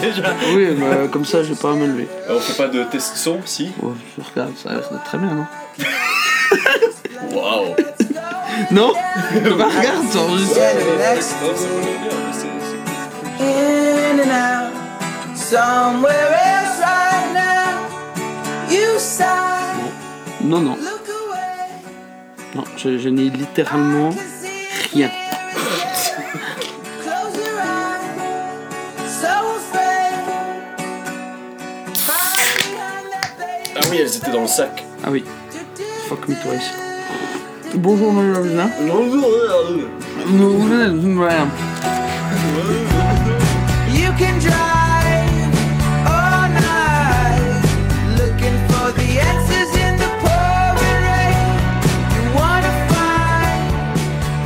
[0.00, 0.22] déjà.
[0.54, 2.08] Oui, mais comme ça, j'ai pas à me lever.
[2.28, 3.70] Euh, On fait pas de test son, si?
[3.82, 5.46] Oh, je regarde, ça a l'air d'être très bien, non?
[7.32, 7.74] Waouh
[8.70, 8.92] Non?
[9.58, 10.56] Bah, regarde, ça enregistre.
[10.58, 12.46] Non, c'est vraiment bien, mais c'est-
[13.38, 18.70] c'est- in and out, somewhere else right now.
[18.70, 19.24] You sigh,
[20.42, 20.76] Non, non,
[22.54, 24.10] non, je, je n'ai littéralement
[24.92, 25.10] rien.
[33.90, 34.84] Oui, elles étaient dans le sac.
[35.04, 35.24] Ah oui,
[36.08, 36.70] fuck me twice.
[37.74, 38.70] Bonjour, Marie-Lavina.
[43.92, 45.50] You can drive
[46.06, 47.62] all night,
[48.18, 51.34] looking for the answers in the pouring rain.
[52.14, 53.72] You wanna find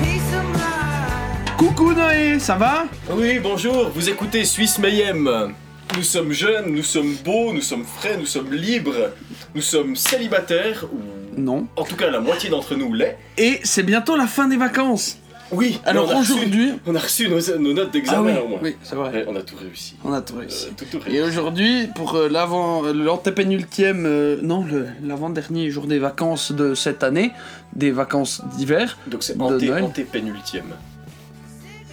[0.02, 1.56] peace of mind.
[1.58, 2.86] Coucou Noé, ça va?
[3.10, 5.54] Oui, bonjour, vous écoutez Suisse Mayhem.
[5.96, 9.10] Nous sommes jeunes, nous sommes beaux, nous sommes frais, nous sommes libres,
[9.54, 11.66] nous sommes célibataires, ou Non.
[11.76, 13.16] en tout cas la moitié d'entre nous l'est.
[13.38, 15.18] Et c'est bientôt la fin des vacances.
[15.52, 18.58] Oui, Alors aujourd'hui- on a reçu nos, nos notes Ah d'examen oui, au moins.
[18.62, 19.10] oui, c'est vrai.
[19.12, 19.94] Ouais, on a tout réussi.
[20.04, 20.66] On a tout Euh, réussi.
[20.76, 21.28] tout, tout Et réussi.
[21.28, 27.04] aujourd'hui, pour euh, l'avant, euh, l'antépénultième, euh, non, le- l'avant-dernier jour des vacances de cette
[27.04, 27.30] année,
[27.76, 28.98] des vacances d'hiver.
[29.06, 30.93] Donc c'est de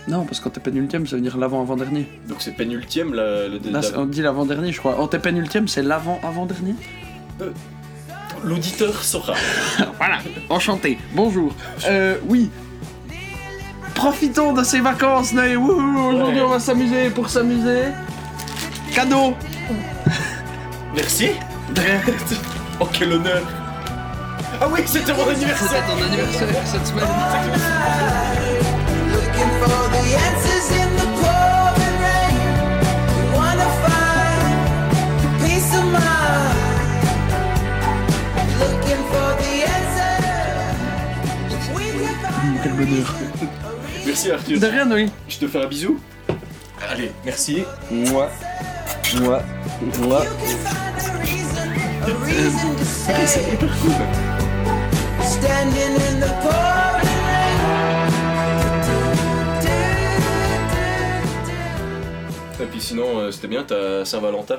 [0.07, 0.19] anté, Noël.
[0.19, 0.19] antépénultième.
[0.19, 2.07] Non, parce qu'antépénultième, ça veut dire l'avant-avant-dernier.
[2.27, 4.99] Donc c'est pénultième la, le Là, c'est- on dit l'avant-dernier, je crois.
[4.99, 6.75] Antépénultième, c'est l'avant-avant-dernier
[8.43, 9.33] L'auditeur saura.
[9.97, 10.17] Voilà,
[10.49, 10.97] enchanté.
[11.15, 11.53] Bonjour.
[11.87, 12.49] Euh, oui.
[13.93, 15.55] Profitons de ces vacances, Noé.
[15.55, 16.45] Wouhou, Aujourd'hui, Ouais.
[16.45, 17.83] on va s'amuser pour s'amuser.
[18.95, 19.35] Cadeau.
[20.95, 21.29] Merci.
[22.79, 23.41] Oh quel honneur.
[24.59, 25.83] Ah oui, c'était mon C'était anniversaire.
[25.85, 27.05] ton anniversaire cette semaine.
[29.11, 32.37] Looking for the answers in the pouring rain.
[33.17, 34.53] You wanna find
[35.41, 36.59] peace of mind.
[38.61, 41.63] Looking for the answers.
[41.75, 43.07] We can find Quel bonheur.
[44.05, 44.59] Merci Arthur.
[44.59, 45.09] De rien, Noé.
[45.27, 45.99] Je te fais un bisou.
[46.89, 47.63] Allez, merci.
[47.91, 48.29] Moi.
[49.21, 49.41] Moi.
[49.99, 50.23] Moi.
[50.23, 51.67] You can find a reason,
[52.03, 53.25] a reason to stay.
[55.23, 56.31] Standing in the
[62.61, 64.57] Et puis sinon, euh, c'était bien ta Saint-Valentin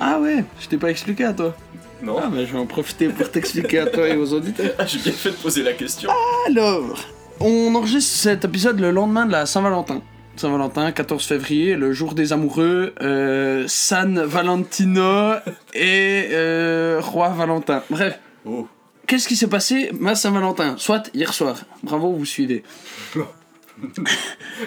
[0.00, 1.54] Ah ouais, je t'ai pas expliqué à toi.
[2.02, 4.72] Non Ah, mais je vais en profiter pour t'expliquer à toi et aux auditeurs.
[4.78, 6.10] Ah, J'ai bien fait de poser la question.
[6.46, 6.98] Alors,
[7.40, 10.02] on enregistre cet épisode le lendemain de la Saint-Valentin.
[10.36, 15.32] Saint-Valentin, 14 février, le jour des amoureux, euh, San Valentino
[15.72, 17.82] et euh, Roi Valentin.
[17.88, 18.68] Bref, Oh.
[19.06, 20.74] qu'est-ce qui s'est passé ma Saint-Valentin?
[20.76, 21.56] Soit hier soir.
[21.82, 22.62] Bravo, vous suivez.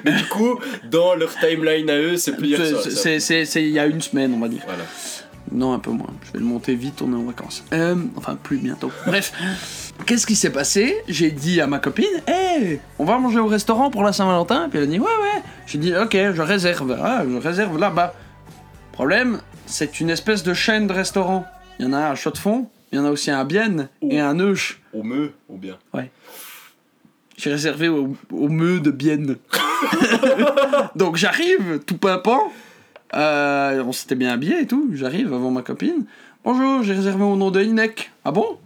[0.06, 0.60] Mais du coup,
[0.90, 2.56] dans leur timeline à eux, c'est plus
[3.20, 4.62] C'est- il y a une semaine, on va dire.
[4.66, 4.84] Voilà.
[5.52, 6.14] Non, un peu moins.
[6.28, 7.64] Je vais le monter vite, on est en vacances.
[7.74, 8.92] Euh, enfin, plus bientôt.
[9.08, 9.32] Bref.
[10.06, 10.96] Qu'est-ce qui s'est passé?
[11.08, 14.78] J'ai dit à ma copine, hé, on va manger au restaurant pour la Saint-Valentin Puis
[14.78, 15.42] elle a dit, ouais, ouais.
[15.66, 16.98] J'ai dit, ok, je réserve.
[17.02, 18.14] Ah, je réserve là-bas.
[18.92, 21.46] Problème, c'est une espèce de chaîne de restaurants.
[21.80, 23.90] Il y en a un à Chaux-de-Fonds, il y en a aussi un à Bienne
[24.02, 24.82] et un à Neuch.
[24.94, 25.78] Au meu, ou bien.
[27.40, 29.38] J'ai réservé au, au Meu de Bienne.
[30.98, 32.52] Donc j'arrive, tout pimpant.
[33.14, 34.90] Euh, on s'était bien habillé et tout.
[34.94, 36.04] J'arrive avant ma copine.
[36.44, 38.12] Bonjour, j'ai réservé au nom de Inek.
[38.26, 38.60] Ah bon?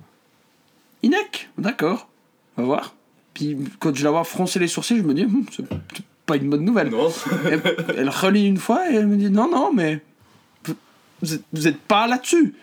[1.04, 1.52] Inek?
[1.60, 2.10] D'accord.
[2.58, 2.96] On va voir.
[3.36, 5.66] Puis quand je la vois froncer les sourcils, je me dis, Hum, c'est
[6.26, 6.90] pas une bonne nouvelle.
[6.90, 7.12] Non
[7.46, 7.62] Elle,
[7.96, 10.02] elle relit une fois et elle me dit, non, non, mais
[10.66, 10.74] vous,
[11.22, 12.56] vous êtes, vous êtes pas là-dessus.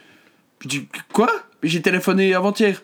[0.63, 1.31] Je dis, quoi?
[1.63, 2.83] J'ai téléphoné avant-hier.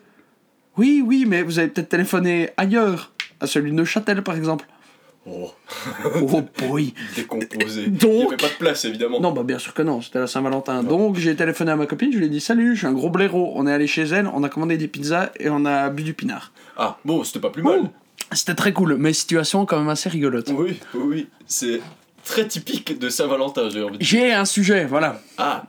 [0.77, 3.11] Oui, oui, mais vous avez peut-être téléphoné ailleurs.
[3.41, 4.67] À celui de Neuchâtel, par exemple.
[5.29, 5.51] Oh,
[6.31, 6.95] Oh boy.
[7.17, 7.87] décomposé.
[7.89, 9.21] Donc- Il y avait pas de place, évidemment.
[9.21, 10.85] Non, bah bien sûr que non, c'était la Saint-Valentin.
[10.85, 13.11] Donc j'ai téléphoné à ma copine, je lui ai dit salut, je suis un gros
[13.11, 13.53] blaireau.
[13.57, 16.15] On est allé chez elle, on a commandé des pizzas et on a bu du
[16.15, 16.53] pinard.
[16.77, 17.91] Ah, bon, c'était pas plus mal.
[18.33, 20.49] C'était très cool, mais situation quand même assez rigolote.
[20.57, 21.27] Oui, oui, oui.
[21.47, 21.81] C'est
[22.25, 24.07] très typique de Saint-Valentin, j'ai envie de dire.
[24.09, 25.21] J'ai un sujet, voilà.
[25.39, 25.65] Ah,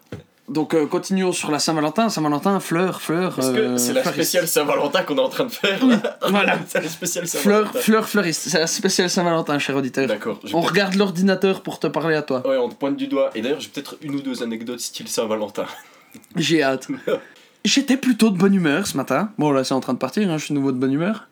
[0.50, 2.10] Donc euh, continuons sur la Saint-Valentin.
[2.10, 3.38] Saint-Valentin, fleurs, fleurs.
[3.38, 6.58] est-ce que euh, c'est la spéciale Saint-Valentin qu'on est en train de faire là voilà.
[6.68, 7.80] C'est la spéciale Saint-Valentin.
[7.80, 8.48] fleurs, fleuriste.
[8.50, 10.08] C'est la spéciale Saint-Valentin, cher auditeur.
[10.08, 10.40] D'accord.
[10.54, 12.48] On regarde l'ordinateur pour te parler à toi.
[12.48, 13.30] Ouais, on te pointe du doigt.
[13.36, 15.66] Et d'ailleurs, j'ai peut-être une ou deux anecdotes style Saint-Valentin.
[16.38, 16.88] J'ai hâte.
[17.66, 19.32] J'étais plutôt de bonne humeur ce matin.
[19.38, 21.28] Bon, là, c'est en train de partir, hein, je suis nouveau de bonne humeur.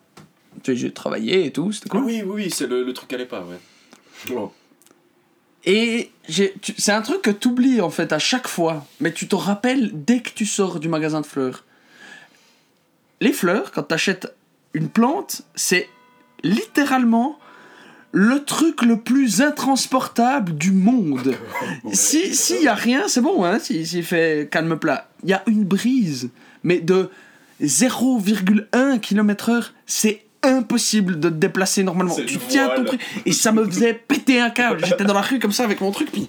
[0.66, 2.04] J'ai travaillé et tout, c'était cool.
[2.04, 4.34] Oui, oui, oui, c'est le, le truc allait pas, ouais.
[4.34, 4.52] Oh.
[5.66, 9.34] Et c'est un truc que tu oublies en fait à chaque fois, mais tu te
[9.34, 11.64] rappelles dès que tu sors du magasin de fleurs.
[13.20, 14.32] Les fleurs, quand tu achètes
[14.74, 15.88] une plante, c'est
[16.44, 17.38] littéralement
[18.12, 21.34] le truc le plus intransportable du monde.
[21.92, 25.08] Si s'il y a rien, c'est bon, hein, s'il s'il fait calme plat.
[25.24, 26.30] Il y a une brise,
[26.62, 27.10] mais de
[27.60, 32.14] 0,1 km/h, c'est impossible de te déplacer normalement.
[32.14, 32.86] Tu tiens ton voile.
[32.86, 34.84] truc et ça me faisait péter un câble.
[34.84, 36.28] J'étais dans la rue comme ça avec mon truc, puis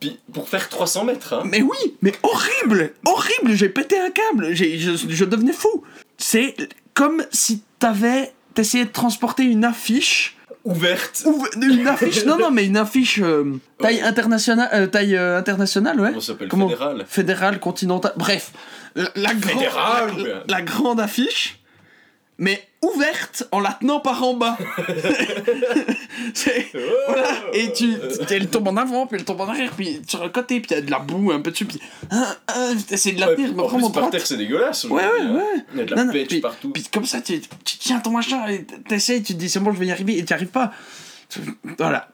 [0.00, 1.42] Puis pour faire 300 mètres, hein.
[1.44, 3.54] mais oui, mais horrible, horrible.
[3.54, 4.54] J'ai pété un câble.
[4.54, 5.82] Je, je devenais fou.
[6.18, 6.54] C'est
[6.94, 11.22] comme si t'avais t'essayais de transporter une affiche Ouverte.
[11.24, 12.24] ou une affiche.
[12.26, 16.08] non non, mais une affiche euh, taille internationale, euh, taille euh, internationale, ouais.
[16.08, 16.48] Comment ça s'appelle?
[16.48, 16.68] Comment?
[16.68, 17.04] Fédéral.
[17.08, 18.12] Fédérale, continentale.
[18.16, 18.52] Bref,
[18.94, 20.42] la, la grande, Fédérale, la, bien.
[20.48, 21.59] la grande affiche,
[22.40, 24.56] mais ouverte en la tenant par en bas.
[27.06, 27.94] Voilà, et tu,
[28.26, 30.68] tu- elle tombe en avant, puis elle tombe en arrière, puis sur le côté, puis
[30.70, 33.36] il y a de la boue un peu dessus, puis hein, hein, de la Ouais,
[33.36, 34.84] tenir, mais en vraiment plus, par terre, c'est dégueulasse.
[34.84, 35.64] Ouais, ouais, ouais.
[35.72, 36.70] Il y a de la non, pêche puis- partout.
[36.70, 39.72] Puis comme ça, tu, tu tiens ton machin, et t'essayes, tu te dis c'est bon,
[39.72, 40.72] je vais y arriver, et tu arrives pas.
[41.78, 42.08] Voilà.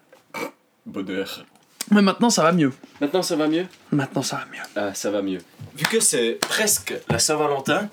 [0.85, 1.45] Bonheur.
[1.91, 2.73] Mais maintenant, ça va mieux.
[3.01, 3.67] Maintenant, ça va mieux?
[3.93, 4.63] Maintenant, ça va mieux.
[4.75, 5.39] Ah, ça va mieux.
[5.77, 7.89] Vu que c'est presque la Saint-Valentin,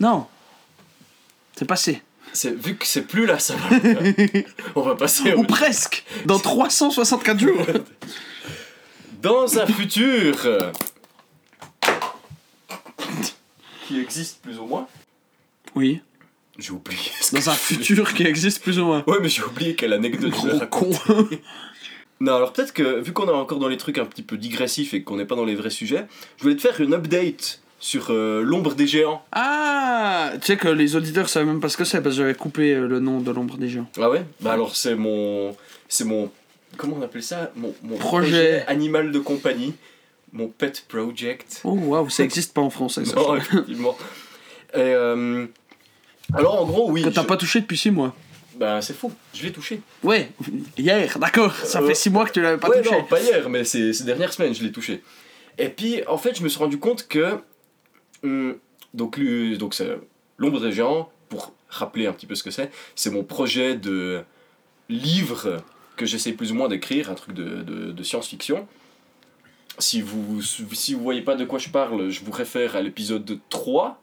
[0.00, 0.26] Non.
[1.56, 2.02] C'est passé.
[2.44, 4.12] vu que c'est plus la Saint-Valentin,
[4.74, 5.44] on va passer Ou au...
[5.44, 6.04] presque.
[6.26, 7.64] Dans 364 jours.
[9.22, 10.72] dans un futur euh,
[13.86, 14.88] qui existe plus ou moins.
[15.74, 16.00] Oui.
[16.58, 17.00] J'ai oublié.
[17.20, 19.04] ce Dans un futur qui existe plus ou moins.
[19.06, 20.90] Ouais, mais j'ai oublié quelle anecdote je Gros con.
[22.20, 24.94] Non, alors peut-être que vu qu'on est encore dans les trucs un petit peu digressifs
[24.94, 26.06] et qu'on n'est pas dans les vrais sujets,
[26.38, 29.22] je voulais te faire une update sur euh, l'ombre des géants.
[29.30, 32.34] Ah Tu sais que les auditeurs savaient même pas ce que c'est parce que j'avais
[32.34, 33.90] coupé euh, le nom de l'ombre des géants.
[34.00, 34.24] Ah ouais?
[34.40, 35.54] Bah alors c'est mon
[35.86, 36.30] c'est mon
[36.78, 37.52] comment on appelle ça?
[37.56, 38.64] Mon, mon Projet.
[38.68, 39.74] animal de compagnie,
[40.32, 41.60] mon pet project.
[41.62, 43.16] Oh waouh, ça existe pas en français ça.
[43.16, 43.98] Non, effectivement.
[44.72, 45.44] Et euh,
[46.32, 47.02] alors en gros oui.
[47.02, 48.14] Que t'as je- pas touché depuis 6 mois.
[48.56, 49.12] Bah c'est faux.
[49.34, 49.82] Je l'ai touché.
[50.02, 50.30] Ouais,
[50.78, 51.54] hier, d'accord.
[51.54, 52.94] Ça fait 6 mois que tu l'avais pas ouais, touché.
[52.96, 55.02] non, pas hier, mais ces, ces dernières semaines, je l'ai touché.
[55.58, 57.36] Et puis, en fait, je me suis rendu compte que.
[58.24, 58.56] Hum,
[58.92, 59.20] donc,
[59.58, 59.76] donc
[60.38, 64.22] l'ombre des géants, pour rappeler un petit peu ce que c'est, c'est mon projet de
[64.88, 65.62] livre
[65.96, 68.66] que j'essaie plus ou moins d'écrire, un truc de, science-fiction.
[69.78, 73.40] Si vous si vous voyez pas de quoi je parle, je vous réfère à l'épisode
[73.48, 74.00] 3,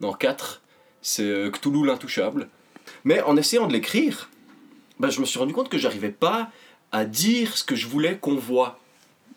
[0.00, 0.62] non 4,
[1.02, 2.48] c'est euh, Cthulhu l'intouchable.
[3.04, 4.30] Mais en essayant de l'écrire,
[5.00, 6.50] bah, je me suis rendu compte que j'arrivais pas
[6.92, 8.78] à dire ce que je voulais qu'on voit.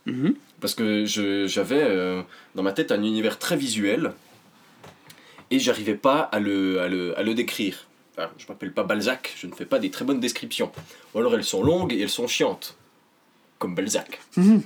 [0.06, 0.36] Mhm.
[0.60, 2.22] Parce que j'avais euh,
[2.56, 4.14] dans ma tête un univers très visuel
[5.50, 7.88] et j'arrivais pas à le, à le, à le décrire.
[8.18, 10.72] Enfin, je m'appelle pas Balzac, je ne fais pas des très bonnes descriptions.
[11.14, 12.78] Ou alors elles sont longues et elles sont chiantes.
[13.60, 14.20] Comme Balzac.
[14.38, 14.64] Mhm.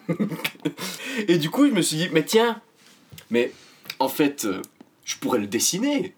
[1.28, 2.62] et du coup, je me suis dit, mais tiens,
[3.30, 3.52] mais
[4.00, 4.62] en fait, euh,
[5.04, 6.14] je pourrais le dessiner,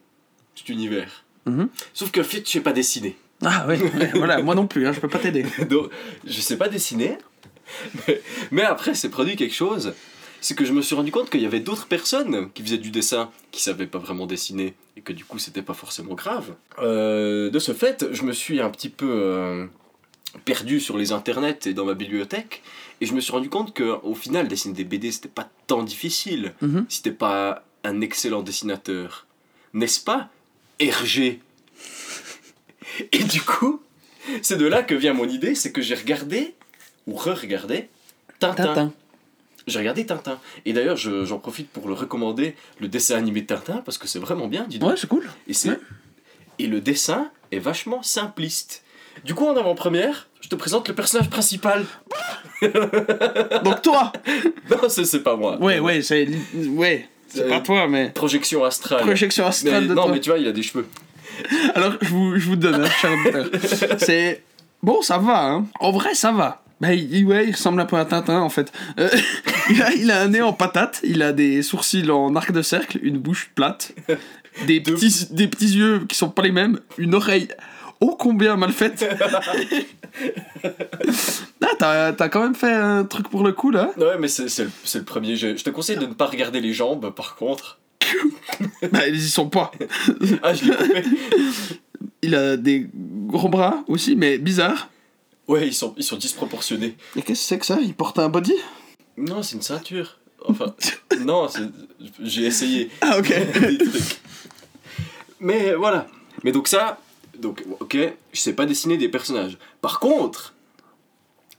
[0.56, 1.24] cet univers.
[1.46, 1.70] Mhm.
[1.94, 3.16] Sauf que, en fait, je sais pas dessiner.
[3.44, 3.78] Ah ouais,
[4.16, 5.46] voilà, moi non plus, hein, je peux pas t'aider.
[5.70, 5.90] Donc,
[6.26, 7.18] je sais pas dessiner.
[8.08, 8.22] Mais,
[8.52, 9.94] mais après, c'est produit quelque chose.
[10.40, 12.92] C'est que je me suis rendu compte qu'il y avait d'autres personnes qui faisaient du
[12.92, 16.54] dessin qui savaient pas vraiment dessiner et que du coup c'était pas forcément grave.
[16.80, 19.66] Euh, de ce fait, je me suis un petit peu euh,
[20.46, 22.62] perdu sur les internets et dans ma bibliothèque
[23.02, 25.82] et je me suis rendu compte que au final dessiner des BD c'était pas tant
[25.84, 26.86] difficile Mhm.
[26.88, 29.26] si t'es pas un excellent dessinateur.
[29.74, 30.30] N'est-ce pas
[30.80, 31.42] Hergé
[33.12, 33.82] Et du coup,
[34.42, 36.54] c'est de là que vient mon idée, c'est que j'ai regardé,
[37.08, 37.90] ou re-regardé,
[38.40, 38.64] Tintin.
[38.66, 38.94] Tintin.
[39.66, 40.40] J'ai regardé Tintin.
[40.66, 44.08] Et d'ailleurs, je- j'en profite pour le recommander, le dessin animé de Tintin, parce que
[44.08, 44.92] c'est vraiment bien, dis donc.
[44.92, 45.28] Ouais, c'est cool.
[45.48, 45.80] Et, c'est- ouais.
[46.60, 48.84] et le dessin est vachement simpliste.
[49.26, 51.86] Du coup, en avant-première, je te présente le personnage principal.
[53.64, 54.12] Donc toi
[54.70, 55.58] Non, c'est c'est pas moi.
[55.60, 56.28] Ouais, ouais, c'est.
[56.70, 58.10] Ouais, c'est Euh, pas toi, mais.
[58.12, 59.02] Projection astrale.
[59.02, 60.12] Projection Mais- astrale de non, toi.
[60.14, 60.88] mais tu vois, il a des cheveux.
[61.76, 63.46] Alors, je vous, je vous donne, hein.
[63.98, 64.44] C'est.
[64.82, 65.66] Bon, ça va, hein.
[65.80, 66.64] En vrai, ça va.
[66.80, 68.72] Bah, il, ouais, il ressemble un peu à Tintin, en fait.
[69.00, 69.10] Euh,
[69.70, 72.62] il, a, il a un nez en patate, il a des sourcils en arc de
[72.62, 73.94] cercle, une bouche plate,
[74.68, 77.48] des, De- petits, des petits yeux qui sont pas les mêmes, une oreille
[78.00, 79.06] ô combien mal faite.
[80.64, 83.92] ah, t'as, t'as quand même fait un truc pour le coup, là.
[83.98, 85.56] Ouais, mais c'est c'est le, c'est le premier jeu.
[85.58, 87.80] Je te conseille de ne pas regarder les jambes, par contre.
[88.92, 89.72] Bah, ils y sont pas.
[90.44, 91.04] Ah, je l'ai coupé.
[92.22, 94.90] Il a des gros bras aussi, mais bizarre.
[95.48, 96.96] Ouais, ils sont, ils sont disproportionnés.
[97.16, 97.78] Et qu'est-ce que c'est que ça?
[97.82, 98.54] Il porte un body?
[99.18, 100.18] Non, c'est une ceinture.
[100.46, 100.76] Enfin,
[101.22, 101.62] non, c'est-
[102.22, 102.90] j'ai essayé.
[103.02, 103.28] Ah, ok.
[103.62, 104.20] des trucs.
[105.40, 106.08] Mais voilà.
[106.44, 107.00] Mais donc ça,
[107.40, 107.98] donc ok,
[108.34, 109.58] je sais pas dessiner des personnages.
[109.82, 110.54] Par contre,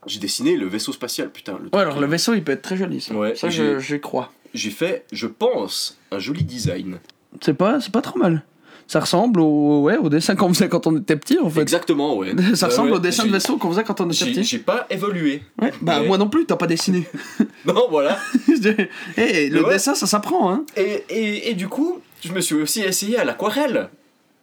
[0.06, 1.58] j'ai dessiné le vaisseau spatial, putain.
[1.58, 3.14] le Ouais, alors le vaisseau, il peut être très joli, ça.
[3.14, 4.32] Ouais, ça, je, je crois.
[4.54, 6.98] J'ai fait, je pense, un joli design.
[7.40, 8.44] C'est pas, c'est pas trop mal.
[8.90, 11.60] Ça ressemble au, ouais, au dessin qu'on faisait quand on était petit, en fait.
[11.60, 12.30] Exactement, ouais.
[12.54, 12.96] Ça Ouais, ressemble ouais.
[12.96, 14.42] au dessin de vaisseau qu'on faisait quand on était petit.
[14.44, 15.42] j'ai pas évolué.
[15.60, 17.06] Ouais, bah, moi non plus, t'as pas dessiné.
[17.66, 18.18] Non, voilà.
[18.48, 19.72] Le Ouais.
[19.74, 20.64] dessin, ça s'apprend, hein.
[20.76, 23.90] Et, et, et du coup, je me suis aussi essayé à l'aquarelle.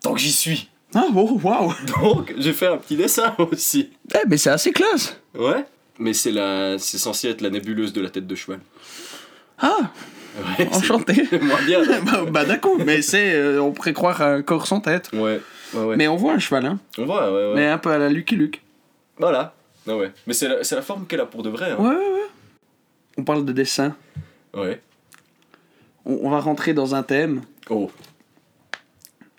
[0.02, 0.70] Tant que j'y suis.
[0.94, 1.74] Ah, oh, waouh.
[2.02, 3.90] Donc, j'ai fait un petit dessin aussi.
[4.14, 5.20] Eh, mais c'est assez classe.
[5.38, 5.66] Ouais.
[5.98, 8.60] Mais c'est la, c'est censé être la nébuleuse de la tête de cheval.
[9.58, 9.92] Ah,
[10.60, 11.24] Ouais, enchanté.
[11.42, 11.82] moins bien.
[12.04, 13.34] bah, bah, d'accord, mais c'est.
[13.34, 15.10] euh, on pourrait croire un corps sans tête.
[15.14, 15.40] Ouais,
[15.74, 15.96] ouais, ouais.
[15.96, 16.80] Mais on voit un cheval, hein.
[16.98, 17.54] On voit, ouais, ouais.
[17.56, 18.62] Mais un peu à la Lucky Luke.
[19.18, 19.54] Voilà.
[19.88, 20.12] Ah ouais.
[20.28, 21.72] Mais c'est la, la forme qu'elle a pour de vrai.
[21.72, 21.78] Hein.
[21.80, 22.28] Ouais, ouais, ouais.
[23.18, 23.96] On parle de dessin.
[24.54, 24.82] Ouais.
[26.06, 27.42] On, on va rentrer dans un thème.
[27.70, 27.90] Oh.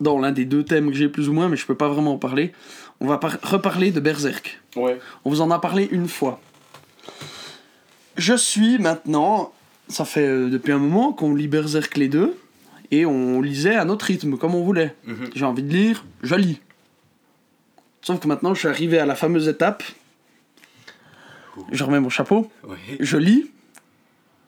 [0.01, 2.15] Dans l'un des deux thèmes que j'ai plus ou moins, mais je peux pas vraiment
[2.15, 2.53] en parler.
[3.01, 4.61] On va par- reparler de Berserk.
[4.77, 4.99] Ouais.
[5.25, 6.41] On vous en a parlé une fois.
[8.17, 9.53] Je suis maintenant.
[9.89, 12.37] Ça fait euh, depuis un moment qu'on lit Berserk les deux.
[12.91, 14.95] Et on lisait à notre rythme, comme on voulait.
[15.07, 15.31] Mhm.
[15.35, 16.61] J'ai envie de lire, je lis.
[18.03, 19.83] Sauf que maintenant, je suis arrivé à la fameuse étape.
[21.73, 22.51] Je remets mon chapeau,
[23.01, 23.51] je lis,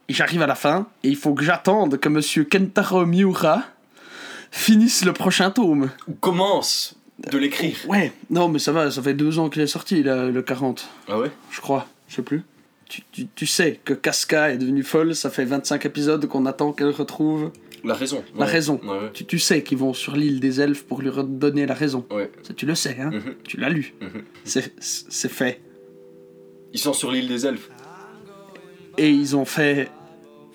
[0.08, 3.62] et j'arrive à la fin, et il faut que j'attende que monsieur Kentaro Miura
[4.50, 5.90] finisse le prochain tome.
[6.06, 6.96] Ou commence
[7.30, 7.76] de l'écrire.
[7.88, 10.86] Ouais, non, mais ça va, ça fait deux ans qu'il est sorti, là, le 40,
[11.08, 11.30] Ah ouais?
[11.50, 12.44] Je crois, je sais plus.
[12.88, 16.72] Tu, tu, tu sais que Casca est devenue folle, ça fait 25 épisodes qu'on attend
[16.72, 17.50] qu'elle retrouve
[17.84, 18.24] La raison.
[18.34, 18.50] la Ouais.
[18.50, 18.80] raison.
[18.82, 19.10] Ouais, ouais.
[19.12, 22.06] Tu, tu sais qu'ils vont sur l'île des elfes pour lui redonner la raison.
[22.42, 23.34] Ça, tu le sais, hein Mhm.
[23.44, 23.94] Tu l'as lu.
[24.00, 24.22] Mhm.
[24.44, 25.60] C'est c'est fait.
[26.72, 27.68] Ils sont sur l'île des elfes.
[28.96, 29.90] Et ils ont fait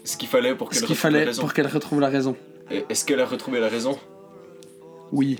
[0.04, 1.42] Ce qu'il fallait pour qu'elle retrouve la raison.
[1.42, 2.36] pour qu'elle retrouve la raison.
[2.72, 3.98] Et Est-ce qu'elle a retrouvé la raison?
[5.12, 5.40] Oui.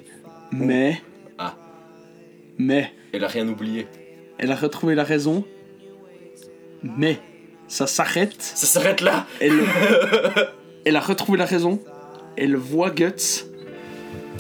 [0.52, 1.02] Mais.
[1.40, 1.56] Ah.
[2.58, 2.94] Mais.
[3.12, 3.88] Elle a rien oublié.
[4.38, 5.44] Elle a retrouvé la raison.
[6.84, 7.20] Mais.
[7.68, 8.42] Ça s'arrête.
[8.42, 9.62] Ça s'arrête là Elle.
[10.86, 11.80] elle a retrouvé la raison.
[12.38, 13.46] Elle voit Guts.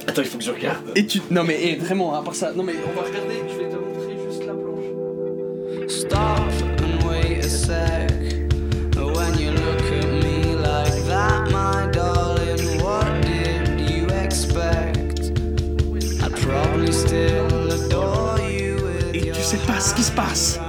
[0.07, 0.91] Attends, il faut que je regarde.
[0.95, 1.21] Et tu.
[1.31, 2.51] Non, mais eh, vraiment, à part ça.
[2.51, 3.35] Non, mais on va regarder.
[3.50, 5.89] Je vais te montrer juste la planche.
[5.89, 6.19] Stop
[6.81, 8.12] and wait a sec.
[8.95, 15.31] When you look at me like that, my darling, what did you expect?
[16.21, 20.59] I'd probably still adore you with Et tu sais pas ce qui se passe.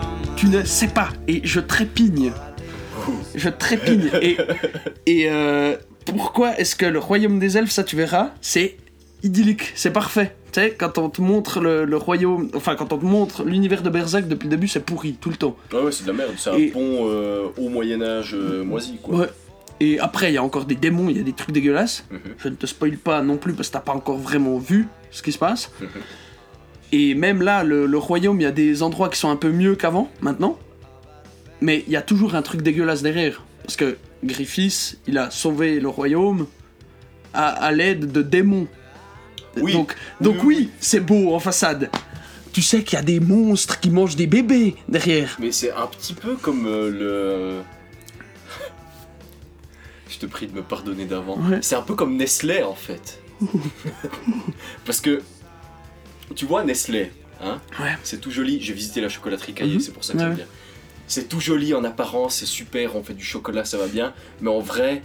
[0.45, 1.09] Tu ne sais pas.
[1.27, 2.31] Et je trépigne.
[3.35, 4.11] Je trépigne.
[4.21, 4.37] Et,
[5.07, 5.75] et euh,
[6.05, 8.77] pourquoi est-ce que le royaume des elfes, ça tu verras, c'est
[9.23, 10.37] idyllique, c'est parfait.
[10.53, 13.81] Tu sais, quand on te montre le, le royaume, enfin quand on te montre l'univers
[13.81, 15.57] de Berserk depuis le début, c'est pourri tout le temps.
[15.73, 16.33] Ouais, ouais, c'est de la merde.
[16.37, 19.21] C'est un pont euh, au Moyen-Âge euh, moisi, quoi.
[19.21, 19.29] Ouais.
[19.81, 22.05] Et après, il y a encore des démons, il y a des trucs dégueulasses.
[22.11, 22.19] Mhm.
[22.37, 25.23] Je ne te spoil pas non plus parce que t'as pas encore vraiment vu ce
[25.23, 25.71] qui se passe.
[25.81, 25.89] Mhm.
[26.93, 29.51] Et même là, le, le royaume, il y a des endroits qui sont un peu
[29.51, 30.59] mieux qu'avant, maintenant.
[31.61, 33.43] Mais il y a toujours un truc dégueulasse derrière.
[33.63, 36.47] Parce que Griffiths, il a sauvé le royaume
[37.33, 38.69] à, à l'aide de démons.
[39.57, 39.73] Oui.
[39.73, 41.91] Donc, donc Oui, oui, c'est beau en façade.
[42.53, 45.37] Tu sais qu'il y a des monstres qui mangent des bébés derrière.
[45.41, 47.61] Mais c'est un petit peu comme euh, le.
[50.09, 51.37] Je te prie de me pardonner d'avant.
[51.39, 51.59] Ouais.
[51.63, 53.21] C'est un peu comme Nestlé en fait.
[54.85, 55.23] Parce que.
[56.35, 57.11] Tu vois, Nestlé,
[57.43, 57.93] hein Ouais.
[58.03, 58.61] C'est tout joli.
[58.61, 59.81] J'ai visité la chocolaterie Caillé, Mhm.
[59.81, 60.35] c'est pour ça que Ouais, ouais.
[60.35, 60.47] bien.
[61.07, 64.13] C'est tout joli en apparence, c'est super, on fait du chocolat, ça va bien.
[64.41, 65.03] Mais en vrai,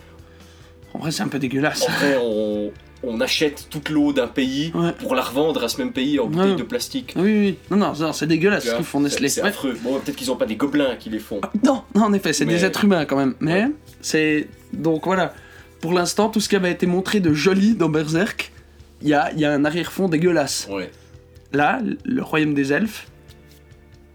[0.94, 1.84] En vrai, c'est un peu dégueulasse.
[1.88, 2.72] en vrai on,
[3.04, 4.92] on achète toute l'eau d'un pays Ouais.
[4.94, 6.56] pour la revendre à ce même pays en bouteilles Ouais.
[6.58, 7.14] de plastique.
[7.18, 7.58] Oui, oui.
[7.70, 9.28] Non, non, non, c'est dégueulasse ce qu'ils font Nestlé.
[9.30, 9.50] C'est Ouais.
[9.50, 9.78] affreux.
[9.84, 11.42] Bon, peut-être qu'ils ont pas des gobelins qui les font.
[11.64, 13.36] Non, non, en effet, c'est Mais- des êtres humains quand même.
[13.40, 13.66] Mais
[14.02, 14.48] c'est.
[14.74, 15.34] Donc voilà.
[15.82, 18.52] Pour l'instant, tout ce qui avait été montré de joli dans Berserk,
[19.02, 20.68] il y a, il y a un arrière-fond dégueulasse.
[20.72, 20.92] Ouais.
[21.54, 23.08] Là, le royaume des elfes,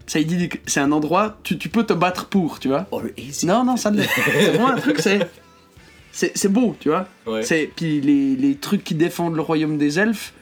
[0.07, 0.61] c'est idyllique.
[0.67, 2.87] C'est un endroit, tu, tu peux te battre pour, tu vois.
[2.91, 3.01] Oh.
[3.43, 4.09] Non, non, ça ne l'est.
[4.15, 5.19] C'est vraiment un truc, c'est.
[6.11, 7.09] C'est c'est beau, tu vois.
[7.27, 7.43] Ouais.
[7.43, 10.33] C'est Puis les, les trucs qui défendent le royaume des elfes,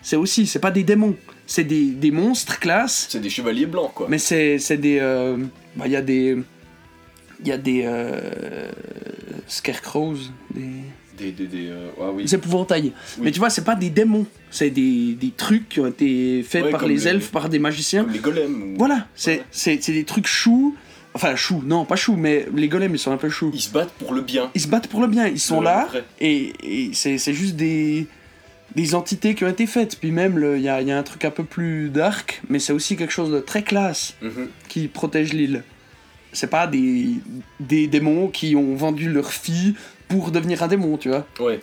[0.00, 1.16] c'est aussi, c'est pas des démons.
[1.48, 3.06] C'est des, des monstres classe.
[3.10, 4.06] C'est des chevaliers blancs quoi.
[4.08, 4.98] Mais c'est c'est des.
[5.00, 5.36] euh,
[5.74, 6.36] bah, Il y a des.
[7.40, 7.82] Il y a des.
[7.86, 8.70] euh,
[9.48, 10.16] scarecrows,
[10.54, 10.70] des,
[11.18, 12.24] Des, des, des, euh, ah oui.
[12.24, 12.92] des épouvantails.
[13.18, 13.24] Oui.
[13.24, 14.26] Mais tu vois, c'est pas des démons.
[14.50, 17.58] C'est des, des trucs qui ont été faits Ouais, par les le- elfes, par des
[17.58, 18.04] magiciens.
[18.04, 18.62] Comme les golems.
[18.74, 19.76] ou- Voilà, c'est Ouais.
[19.86, 20.74] des trucs choux.
[21.14, 23.50] Enfin, choux, non, pas choux, mais les golems, ils sont un peu choux.
[23.54, 24.50] Ils se battent pour le bien.
[24.54, 26.04] Ils se battent pour le bien, ils sont Le là, vrai.
[26.20, 28.06] et, et c'est juste des,
[28.74, 29.98] des entités qui ont été faites.
[29.98, 32.74] Puis même, il y a, y a un truc un peu plus dark, mais c'est
[32.74, 34.48] aussi quelque chose de très classe Mhm.
[34.68, 35.64] qui protège l'île.
[36.32, 37.14] C'est pas des,
[37.60, 39.74] des démons qui ont vendu leur fille
[40.08, 41.26] pour devenir un démon, tu vois.
[41.40, 41.60] Ouais.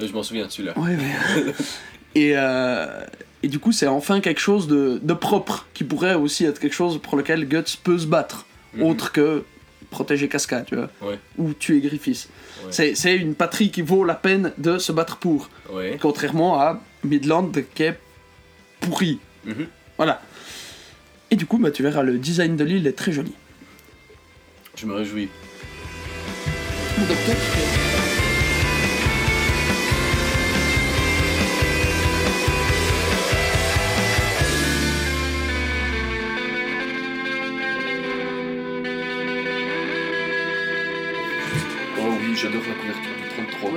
[0.00, 0.78] Euh, Je m'en souviens de celui-là.
[0.78, 1.54] Ouais, ouais.
[2.14, 3.04] et, euh,
[3.42, 6.74] et du coup, c'est enfin quelque chose de, de propre, qui pourrait aussi être quelque
[6.74, 8.46] chose pour lequel Guts peut se battre.
[8.74, 8.82] Mhm.
[8.82, 9.44] Autre que
[9.90, 10.90] protéger Casca, tu vois.
[11.00, 11.18] Ouais.
[11.38, 12.28] Ou tuer Griffiths.
[12.64, 12.72] Ouais.
[12.72, 15.48] C'est- C'est une patrie qui vaut la peine de se battre pour.
[15.72, 15.98] Ouais.
[16.00, 17.98] Contrairement à Midland qui est
[18.80, 19.18] pourri.
[19.46, 19.66] Mhm.
[19.96, 20.20] Voilà.
[21.30, 23.32] Et du coup, bah, tu verras, le design de l'île est très joli.
[24.76, 25.28] Je me réjouis.
[26.98, 27.04] Oh
[42.20, 43.28] oui, j'adore la couverture du
[43.60, 43.70] 33.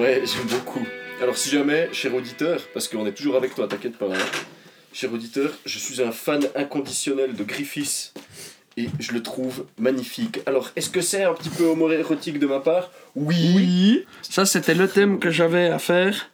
[0.00, 0.84] Ouais, j'aime beaucoup.
[1.22, 4.18] Alors si jamais, cher auditeur, parce qu'on est toujours avec toi, t'inquiète pas, hein.
[4.92, 8.12] cher auditeur, je suis un fan inconditionnel de Griffiths
[8.84, 10.40] et je le trouve magnifique.
[10.46, 13.52] Alors, est-ce que c'est un petit peu homo-érotique de ma part Oui.
[13.54, 14.06] Oui.
[14.22, 16.30] Ça, c'était le thème que j'avais à faire.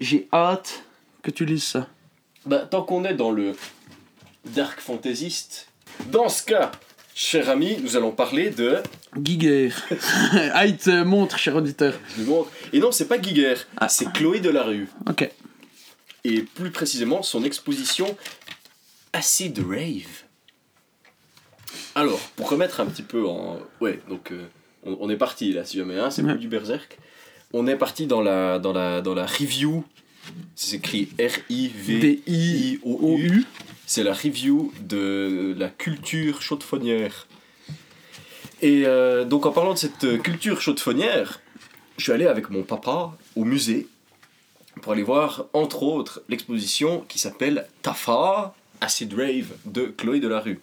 [0.00, 0.84] J'ai hâte
[1.22, 1.88] que tu lises ça.
[2.46, 3.54] Bah, tant qu'on est dans le
[4.54, 5.68] dark fantaisiste,
[6.10, 6.70] dans ce cas,
[7.14, 8.76] cher ami, nous allons parler de...
[9.22, 9.70] Giger.
[10.64, 11.94] il te montre, cher auditeur.
[12.16, 12.50] Je lui montre.
[12.72, 13.88] Et non, c'est pas Giger, Ah.
[13.88, 14.88] c'est Chloé Delarue.
[15.08, 15.28] Ok.
[16.24, 18.16] et plus précisément son exposition
[19.12, 20.24] Acid Rave.
[21.94, 23.58] Alors, pour remettre un petit peu en...
[23.80, 24.46] Ouais, donc euh,
[24.84, 26.32] on, on est parti là, si jamais, hein, c'est Ouais.
[26.32, 26.98] plus du berserk.
[27.52, 29.84] On est parti dans la, dans la, dans la review,
[30.54, 31.08] c'est écrit
[32.18, 33.44] R-I-V-I-O-U,
[33.86, 37.26] c'est la review de la culture chaudefonnière.
[38.60, 41.40] Et euh, donc en parlant de cette euh, culture chaudefonnière,
[41.96, 43.86] je suis allé avec mon papa au musée
[44.82, 50.60] pour aller voir, entre autres, l'exposition qui s'appelle Tafa Acid Rave de Chloé Delarue.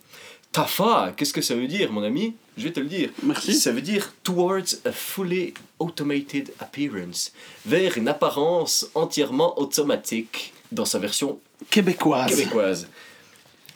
[0.56, 2.34] Tafa, qu'est-ce que ça veut dire, mon ami?
[2.58, 3.10] Je vais te le dire.
[3.24, 3.54] Merci.
[3.56, 7.34] Ça veut dire Towards a fully automated appearance,
[7.66, 12.30] vers une apparence entièrement automatique dans sa version Québécoise.
[12.34, 12.88] québécoise.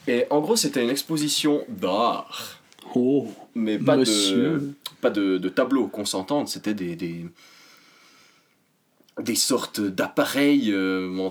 [0.07, 2.61] Et en gros, c'était une exposition d'art,
[2.95, 3.27] Oh.
[3.55, 7.25] mais pas de, pas de, de tableaux qu'on s'entende, c'était des, des,
[9.21, 11.29] des sortes d'appareils euh, en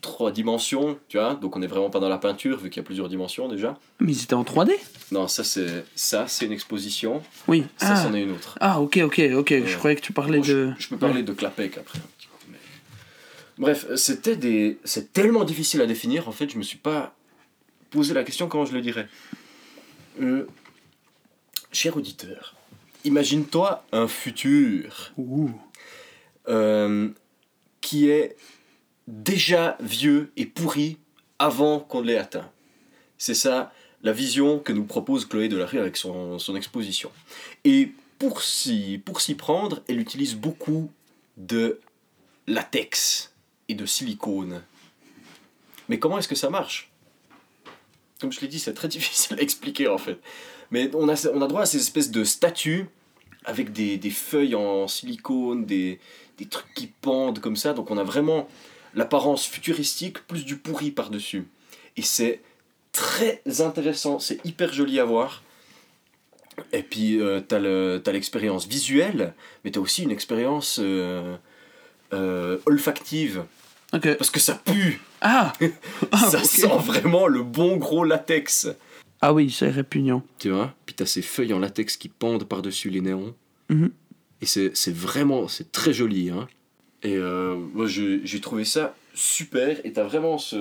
[0.00, 1.34] trois dimensions, tu vois.
[1.34, 3.78] Donc on n'est vraiment pas dans la peinture, vu qu'il y a plusieurs dimensions déjà.
[4.00, 4.72] Mais ils étaient en 3D
[5.12, 7.64] Non, ça c'est ça c'est une exposition, Oui.
[7.76, 7.96] ça ah.
[7.96, 8.56] c'en est une autre.
[8.60, 9.54] Ah, ok, ok, ok.
[9.66, 10.72] Je croyais que tu parlais Bon, de.
[10.78, 11.98] je, je peux parler de Clapec après.
[12.48, 12.58] mais-
[13.58, 16.28] Bref, c'était des, c'est tellement difficile à définir.
[16.28, 17.14] En fait, je me suis pas
[17.90, 19.08] posé la question comment je le dirais.
[20.20, 20.46] Euh,
[21.72, 22.54] cher auditeur,
[23.04, 25.50] imagine-toi un futur Ouh.
[26.48, 27.08] euh,
[27.80, 28.36] qui est
[29.06, 30.98] déjà vieux et pourri
[31.38, 32.50] avant qu'on l'ait atteint.
[33.18, 37.10] C'est ça la vision que nous propose Chloé Delarue avec son, exposition.
[37.64, 39.02] Et pour s'y,
[39.36, 40.90] prendre, elle utilise beaucoup
[41.36, 41.80] de
[42.46, 43.32] latex
[43.68, 44.62] et de silicone.
[45.88, 46.90] Mais comment est-ce que ça marche?
[48.20, 50.20] Comme je l'ai dit, c'est très difficile à expliquer en fait.
[50.70, 52.86] Mais on a, droit à ces espèces de statues
[53.44, 56.00] avec des, feuilles en silicone, des
[56.50, 57.72] trucs qui pendent comme ça.
[57.72, 58.48] Donc on a vraiment
[58.96, 61.46] l'apparence futuristique plus du pourri par-dessus.
[61.96, 62.40] Et c'est
[62.92, 65.42] très intéressant, c'est hyper joli à voir.
[66.72, 71.36] Et puis euh, t'as le- t'as l'expérience visuelle, mais t'as aussi une expérience euh,
[72.12, 73.44] euh, olfactive.
[73.92, 75.52] Parce que ça pue, Ah
[76.12, 78.68] Ah, ça sent vraiment le bon gros latex.
[79.22, 80.22] Ah oui, c'est répugnant.
[80.38, 83.34] Tu vois Puis t'as ces feuilles en latex qui pendent par-dessus les néons.
[83.70, 83.90] Mhm.
[84.42, 86.30] Et c'est c'est vraiment, c'est très joli.
[86.30, 86.46] Hein
[87.06, 89.78] et euh, moi j'ai trouvé ça super.
[89.84, 90.58] Et t'as vraiment ce,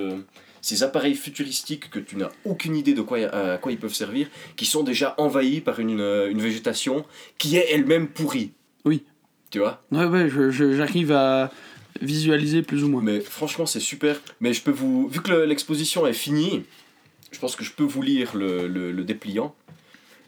[0.62, 4.28] ces appareils futuristiques que tu n'as aucune idée de quoi, à quoi ils peuvent servir,
[4.56, 7.06] qui sont déjà envahis par une, une, une végétation
[7.38, 8.52] qui est elle-même pourrie.
[8.86, 9.04] Oui.
[9.52, 9.84] Tu vois?
[9.92, 11.52] Ouais, ouais, j'arrive à
[12.02, 13.02] visualiser plus ou moins.
[13.02, 14.20] Mais franchement, c'est super.
[14.42, 15.08] Mais je peux vous.
[15.08, 16.64] Vu que le- l'exposition est finie,
[17.32, 19.56] je pense que je peux vous lire le, le, le dépliant.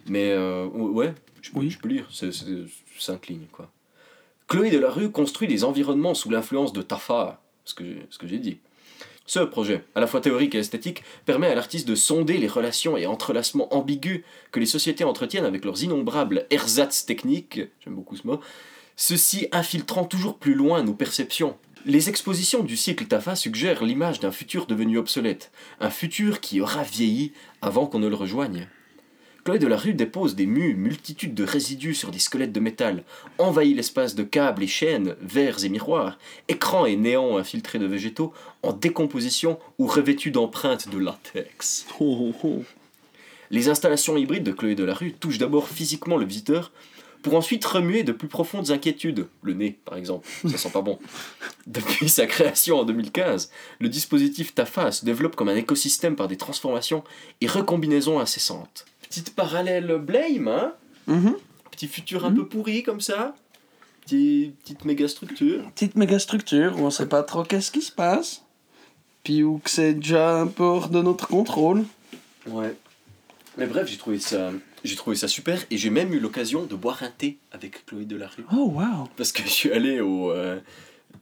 [0.08, 1.70] Mais euh, ouais, je peux, Oui.
[1.70, 2.08] je peux lire.
[2.12, 2.46] C'est c'est
[3.00, 3.70] cinq lignes, quoi.
[4.48, 8.40] Chloé Delarue construit des environnements sous l'influence de Tafa, ce que, j'ai- ce que j'ai
[8.40, 8.60] dit.
[9.26, 12.96] Ce projet, à la fois théorique et esthétique, permet à l'artiste de sonder les relations
[12.96, 18.26] et entrelacements ambigus que les sociétés entretiennent avec leurs innombrables ersatz techniques, j'aime beaucoup ce
[18.26, 18.40] mot,
[18.96, 21.58] ceci infiltrant toujours plus loin nos perceptions.
[21.86, 26.84] Les expositions du cycle Tafa suggèrent l'image d'un futur devenu obsolète, un futur qui aura
[26.84, 28.70] vieilli avant qu'on ne le rejoigne.
[29.48, 33.06] Chloé Delarue dépose des mues, multitudes de résidus sur des squelettes de métal,
[33.38, 38.34] envahit l'espace de câbles et chaînes, verres et miroirs, écrans et néons infiltrés de végétaux,
[38.62, 41.88] en décomposition ou revêtus d'empreintes de latex.
[42.02, 42.64] Oh, oh, oh.
[43.50, 46.74] Les installations hybrides de Chloé Delarue touchent d'abord physiquement le visiteur,
[47.24, 51.00] pour ensuite remuer de plus profondes inquiétudes, le nez par exemple, ça sent pas bon.
[51.68, 56.38] Depuis sa création en 2015, le dispositif TAFA se développe comme un écosystème par des
[56.38, 57.06] transformations
[57.40, 58.86] et recombinaisons incessantes.
[59.10, 60.74] Petite parallèle Blame, hein
[61.08, 61.36] Mhm.
[61.72, 63.36] Petit futur un peu pourri comme ça.
[64.02, 65.70] Petit, petite méga structure.
[65.72, 68.44] Petite méga structure où on sait pas trop qu'est-ce qui se passe.
[69.24, 71.84] Puis où c'est déjà un peu hors de notre contrôle.
[72.48, 72.76] Ouais.
[73.58, 74.52] Mais bref, j'ai trouvé ça,
[74.84, 78.06] j'ai trouvé ça super et j'ai même eu l'occasion de boire un thé avec Chloé
[78.06, 78.46] Delarue.
[78.54, 79.10] Oh wow.
[79.18, 80.60] Parce que je suis allé au euh,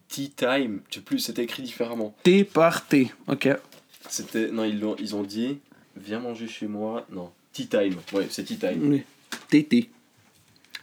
[0.10, 2.16] Tea Time, je sais plus, c'était écrit différemment.
[2.24, 3.12] Thé par thé.
[3.28, 3.48] Ok.
[4.10, 5.58] C'était, non, ils, l'ont, ils ont dit,
[5.96, 7.06] viens manger chez moi.
[7.12, 8.90] Non, Tea Time, ouais, c'est Tea Time.
[8.90, 9.04] Oui.
[9.50, 9.90] Tété.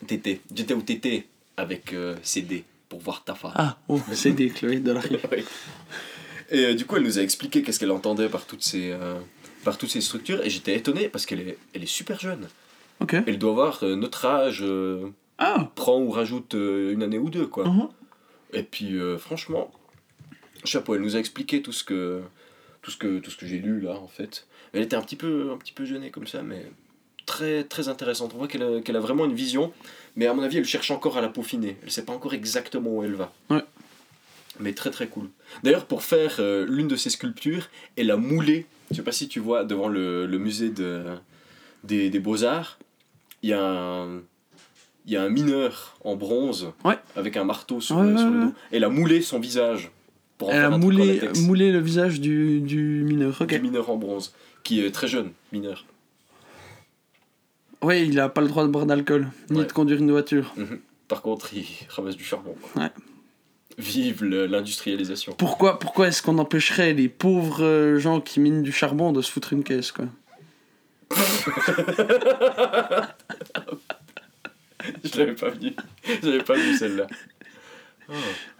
[0.06, 1.26] Tété, j'étais au Tété
[1.58, 3.52] avec euh, CD pour voir Tafa.
[3.54, 5.44] Ah, oh, des Chloé de la Oui.
[6.50, 9.20] Et euh, du coup, elle nous a expliqué qu'est-ce qu'elle entendait par toutes ces, euh,
[9.64, 12.48] par toutes ces structures et j'étais étonné parce qu'elle est, elle est super jeune.
[13.00, 13.16] Ok.
[13.26, 14.64] Elle doit avoir notre âge,
[15.36, 15.70] Ah.
[15.74, 17.68] prend ou rajoute une année ou deux, quoi.
[17.68, 17.88] Mhm.
[18.54, 19.70] Et puis, franchement,
[20.64, 22.22] chapeau, elle nous a expliqué tout ce que,
[22.80, 24.46] tout ce que, tout ce que j'ai lu là, en fait.
[24.72, 26.66] Elle était un petit peu, un petit peu gênée comme ça, mais
[27.26, 28.32] très, très intéressante.
[28.34, 29.72] On voit qu'elle a, qu'elle a vraiment une vision,
[30.16, 31.76] mais à mon avis, elle cherche encore à la peaufiner.
[31.82, 33.32] Elle sait pas encore exactement où elle va.
[33.50, 33.62] Ouais.
[34.60, 35.28] Mais très très cool.
[35.62, 39.28] D'ailleurs, pour faire euh, l'une de ces sculptures, elle a moulé, je sais pas si
[39.28, 41.02] tu vois, devant le, le musée de,
[41.84, 42.78] des, des Beaux-Arts,
[43.42, 44.20] il y a un.
[45.04, 46.94] Il y a un mineur en bronze Ouais.
[47.16, 48.52] avec un marteau sur, Ouais, le, ouais, sur le dos.
[48.70, 49.90] Elle a moulé son visage
[50.38, 53.36] pour en Elle faire a moulé, moulé le visage du, du mineur.
[53.40, 53.48] Ok.
[53.48, 54.32] Du mineur en bronze,
[54.62, 55.84] qui est très jeune, mineur.
[57.82, 59.66] Ouais, il a pas le droit de boire d'alcool, ni Ouais.
[59.66, 60.54] de conduire une voiture.
[61.08, 62.54] Par contre, il ramasse du charbon.
[62.72, 62.82] quoi.
[62.82, 62.90] Ouais.
[63.78, 65.32] Vive l'industrialisation.
[65.32, 69.32] Pourquoi, pourquoi est-ce qu'on empêcherait les pauvres euh, gens qui minent du charbon de se
[69.32, 70.04] foutre une caisse, quoi?
[75.04, 75.72] Je l'avais pas vu.
[76.22, 77.06] Je l'avais pas vu celle-là.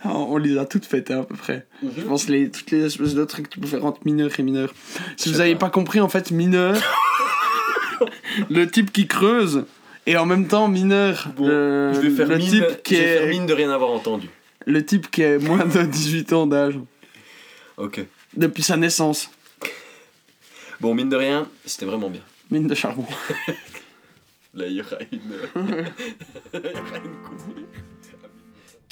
[0.05, 1.67] Ah, On les a toutes faites, hein, à peu près.
[1.83, 2.07] Je Mhm.
[2.09, 4.73] pense les, toutes les espèces de trucs que tu peux faire entre mineur et mineur.
[5.17, 5.67] Si Je vous sais avez pas.
[5.67, 6.77] pas compris, en fait, mineur,
[8.51, 9.65] le type qui creuse,
[10.07, 13.01] et en même temps mineur, Bon, le, je vais faire le mine, type qui je
[13.01, 14.29] vais faire est mine de rien avoir entendu.
[14.67, 16.75] le type qui est moins de 18 ans d'âge
[17.77, 18.05] Ok.
[18.37, 19.31] depuis sa naissance.
[20.81, 22.23] Bon, mine de rien, c'était vraiment bien.
[22.51, 23.07] Mine de charbon.
[24.55, 25.21] Là, il y aura une.
[26.55, 27.67] il y aura une.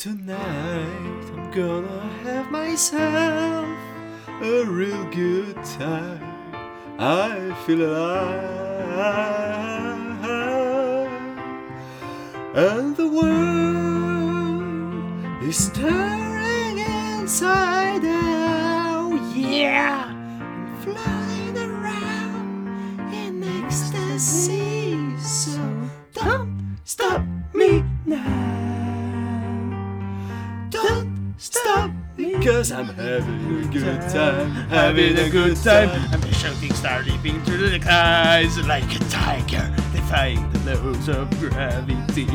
[0.01, 3.69] Tonight, I'm gonna have myself
[4.41, 6.25] a real good time.
[6.99, 8.17] I feel alive.
[12.55, 14.63] And the world
[15.45, 19.21] is turning inside out.
[19.37, 20.07] Yeah!
[20.07, 24.97] I'm floating around in ecstasy.
[25.19, 25.61] So
[26.15, 27.21] don't stop
[27.53, 28.70] me now.
[31.41, 31.91] Stop.
[32.45, 34.51] Cause I'm having a good time.
[34.69, 35.89] Having a good time.
[36.13, 42.27] I'm shouting, star leaping through the skies like a tiger, defying the laws of gravity.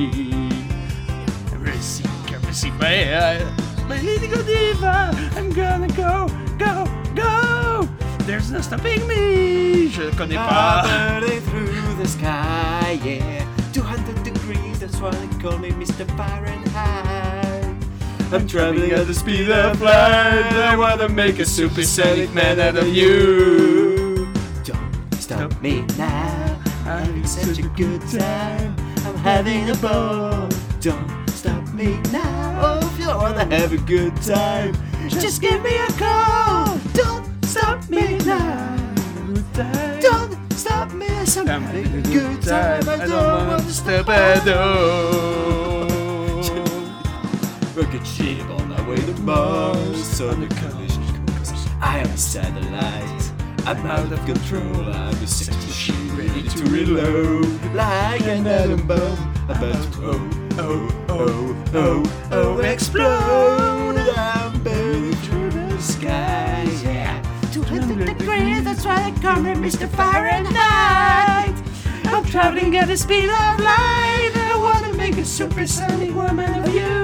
[1.53, 2.09] Receive,
[2.47, 3.45] receive my
[3.87, 5.11] my little diva.
[5.37, 7.87] I'm gonna go, go, go.
[8.25, 9.87] There's no stopping me.
[9.87, 10.81] Je connais pas.
[11.21, 13.45] burning through the sky, yeah.
[13.71, 16.07] 200 degrees, that's why they call me Mr.
[16.17, 17.24] Fahrenheit.
[18.31, 20.53] I'm traveling at the speed of light.
[20.53, 24.27] I wanna make a supersonic man out of you.
[24.63, 26.59] Don't stop me now.
[26.85, 28.75] I'm having such a good time.
[29.05, 30.49] I'm having a ball.
[30.81, 32.59] Don't stop me now.
[32.61, 34.75] Oh, if you wanna have a good time,
[35.07, 36.77] just give me a call.
[36.93, 38.75] Don't stop me now.
[40.01, 42.89] Don't stop me, I'm having a good time.
[42.89, 45.64] I don't want to stop at all.
[47.75, 51.67] Rocket ship on my way to Mars on a collision course.
[51.81, 53.31] I am a satellite.
[53.65, 54.93] I'm out of control.
[54.93, 57.45] I'm a sex machine ready to reload.
[57.73, 63.97] Like an atom bomb about to oh, oh, oh, oh, oh, oh explode.
[64.15, 66.63] I'm burning through the sky.
[66.81, 67.21] Yeah.
[67.51, 69.89] 200 degrees, that's why they call me Mr.
[69.89, 71.53] Fahrenheit.
[72.05, 74.31] I'm traveling at the speed of light.
[74.33, 76.94] I wanna make a supersonic woman of you.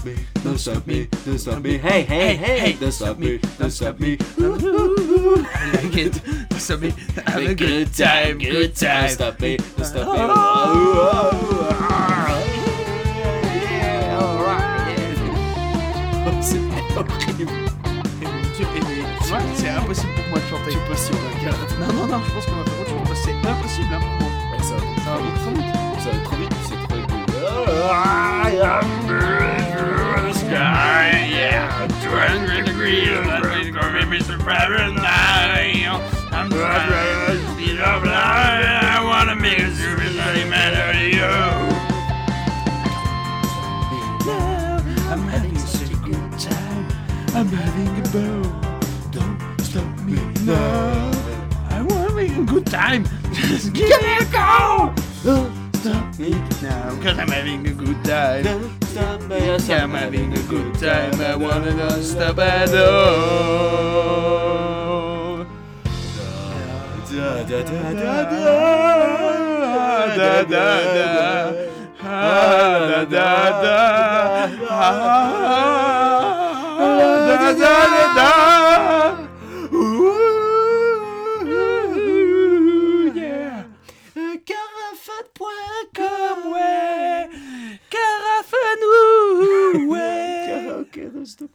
[0.00, 1.78] Stop me, don't stop me, don't stop me.
[1.78, 4.16] Hey, hey, hey, don't stop me, don't stop me.
[4.38, 6.22] I like it.
[6.48, 6.90] Don't stop me,
[7.26, 9.06] have a good time, good time.
[9.06, 10.18] Don't stop me, don't stop me.
[10.18, 11.28] Oh.
[11.92, 12.19] Oh.
[36.32, 38.14] I'm trying to speed up life.
[38.14, 40.00] I wanna make a super
[40.48, 41.22] man out of you.
[45.10, 46.88] I'm having such a good time.
[47.34, 48.44] I'm having a ball.
[49.10, 51.10] Don't stop me now.
[51.68, 53.04] I wanna make a good time.
[53.32, 54.94] Just give me a call.
[55.22, 56.30] Don't stop me
[56.62, 56.96] now.
[57.02, 58.79] Cause I'm having a good time.
[59.30, 61.20] Sunday or I'm having a good time.
[61.20, 63.94] I wanna stop at all.
[67.12, 68.44] Da da da da da
[70.16, 71.52] da da da.
[72.02, 73.86] Da da da da
[77.26, 77.74] da da
[78.16, 78.59] da
[91.24, 91.48] De.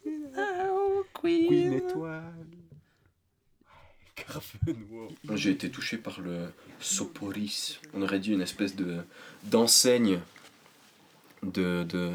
[0.70, 1.72] Oh, Queen.
[1.72, 2.22] étoile.
[5.34, 6.46] J'ai été touché par le
[6.80, 7.80] Soporis.
[7.92, 8.98] On aurait dit une espèce de
[9.44, 10.20] d'enseigne
[11.42, 12.12] de, de,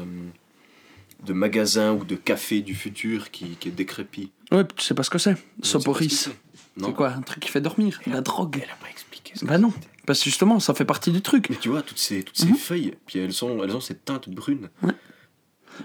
[1.24, 4.32] de magasin ou de café du futur qui, qui est décrépit.
[4.50, 5.36] Ouais, tu sais pas ce que c'est.
[5.62, 6.10] Soporis.
[6.22, 6.80] ce que c'est.
[6.80, 6.88] Non.
[6.88, 9.34] C'est quoi Un truc qui fait dormir La drogue Elle a pas expliqué.
[9.36, 9.70] ce Bah que non.
[9.72, 9.88] c'était.
[10.06, 11.50] Parce que justement, ça fait partie du truc.
[11.50, 12.56] Mais tu vois, toutes ces, toutes ces Mhm.
[12.56, 14.70] feuilles, puis elles, sont, elles ont cette teinte brune.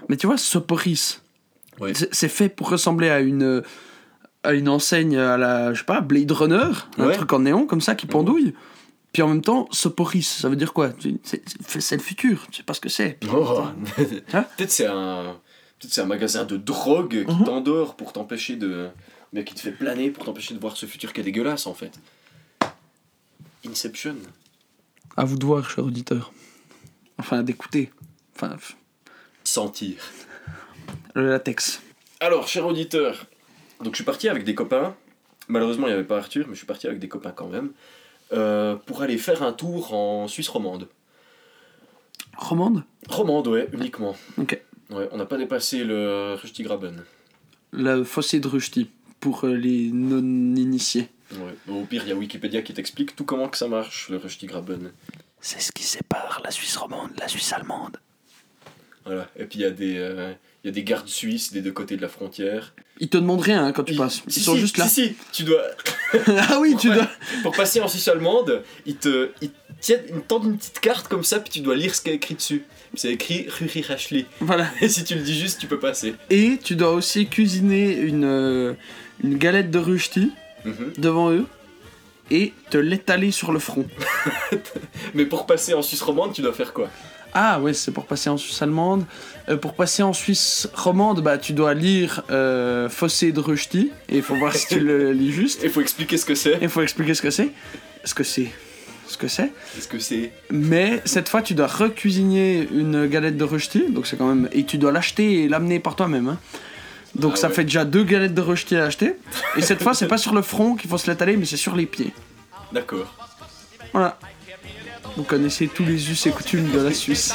[0.08, 1.22] Mais tu vois, Soporis,
[1.80, 1.92] Ouais.
[1.94, 3.62] c'est fait pour ressembler à une,
[4.42, 7.14] à une enseigne à la, je sais pas, Blade Runner, un Ouais.
[7.14, 8.54] truc en néon comme ça qui pendouille.
[9.12, 10.90] Puis en même temps, Soporis, ça veut dire quoi?
[11.24, 13.18] C'est le futur, tu sais pas ce que c'est.
[13.32, 13.60] Oh.
[14.32, 14.42] Hein?
[14.56, 15.36] Peut-être c'est un,
[15.80, 17.44] c'est un magasin de drogue qui Mhm.
[17.44, 18.88] t'endort pour t'empêcher de,
[19.32, 21.74] mais qui te fait planer pour t'empêcher de voir ce futur qui est dégueulasse en
[21.74, 21.92] fait.
[23.66, 24.16] Inception.
[25.16, 26.32] À vous de voir, cher auditeur.
[27.18, 27.90] Enfin, d'écouter.
[28.36, 28.56] Enfin,
[29.42, 29.96] Sentir.
[31.20, 31.82] Le latex.
[32.20, 33.26] Alors, cher auditeur,
[33.82, 34.96] donc je suis parti avec des copains.
[35.48, 37.70] Malheureusement, il n'y avait pas Arthur, mais je suis parti avec des copains quand même.
[38.32, 40.88] euh, pour aller faire un tour en Suisse romande.
[42.36, 42.84] Romande?
[43.08, 44.16] Romande, ouais, uniquement.
[44.36, 44.60] Ok.
[44.90, 47.04] Ouais, on n'a pas dépassé le Rustigraben.
[47.72, 51.08] Le fossé de Rushdie, pour euh, les non-initiés.
[51.32, 51.54] Ouais.
[51.68, 54.92] Au pire, il y a Wikipédia qui t'explique tout comment que ça marche, le Rustigraben.
[55.40, 57.98] C'est ce qui sépare la Suisse romande de la Suisse allemande.
[59.04, 59.28] Voilà.
[59.36, 60.32] Et puis il y, a des, euh,
[60.64, 62.74] il y a des gardes suisses des deux côtés de la frontière.
[63.00, 64.22] Ils te demandent rien hein, quand tu Ils- passes.
[64.26, 64.86] Ils si, sont si, juste là.
[64.88, 65.62] Si, si, tu dois.
[66.26, 66.96] ah oui, tu Ouais.
[66.96, 67.08] dois.
[67.42, 69.92] Pour passer en Suisse allemande, ils te, ils te
[70.26, 72.64] tendent une petite carte comme ça, puis tu dois lire ce qui est écrit dessus.
[72.94, 74.26] C'est écrit Ruri Rachli.
[74.40, 74.66] Voilà.
[74.80, 76.14] Et si tu le dis juste, tu peux passer.
[76.30, 78.74] Et tu dois aussi cuisiner une, euh,
[79.22, 80.32] une galette de Rushdie
[80.64, 80.92] Mhm.
[80.98, 81.46] devant eux
[82.32, 83.86] et te l'étaler sur le front.
[85.14, 86.90] Mais pour passer en Suisse romande, tu dois faire quoi?
[87.34, 89.04] Ah ouais, c'est pour passer en Suisse allemande.
[89.48, 94.16] Euh, pour passer en Suisse romande, bah tu dois lire euh, Fossé de Rushdie et
[94.16, 95.60] il faut voir si tu le lis juste.
[95.64, 96.58] Il faut expliquer ce que c'est.
[96.60, 97.50] Il faut expliquer ce que c'est.
[98.04, 98.48] Ce que c'est.
[99.06, 99.50] Ce que c'est.
[99.74, 104.16] Qu'est-ce que c'est Mais cette fois, tu dois recuisiner une galette de Rushdie, donc c'est
[104.16, 106.28] quand même et tu dois l'acheter et l'amener par toi-même.
[106.28, 106.38] hein.
[107.14, 107.54] Donc Ah ça ouais.
[107.54, 109.14] fait déjà deux galettes de Rushdie à acheter.
[109.56, 111.74] Et cette fois, c'est pas sur le front qu'il faut se l'étaler, mais c'est sur
[111.74, 112.12] les pieds.
[112.72, 113.14] D'accord.
[113.94, 114.18] Voilà.
[115.18, 117.34] Vous connaissez tous les us et coutumes de la Suisse.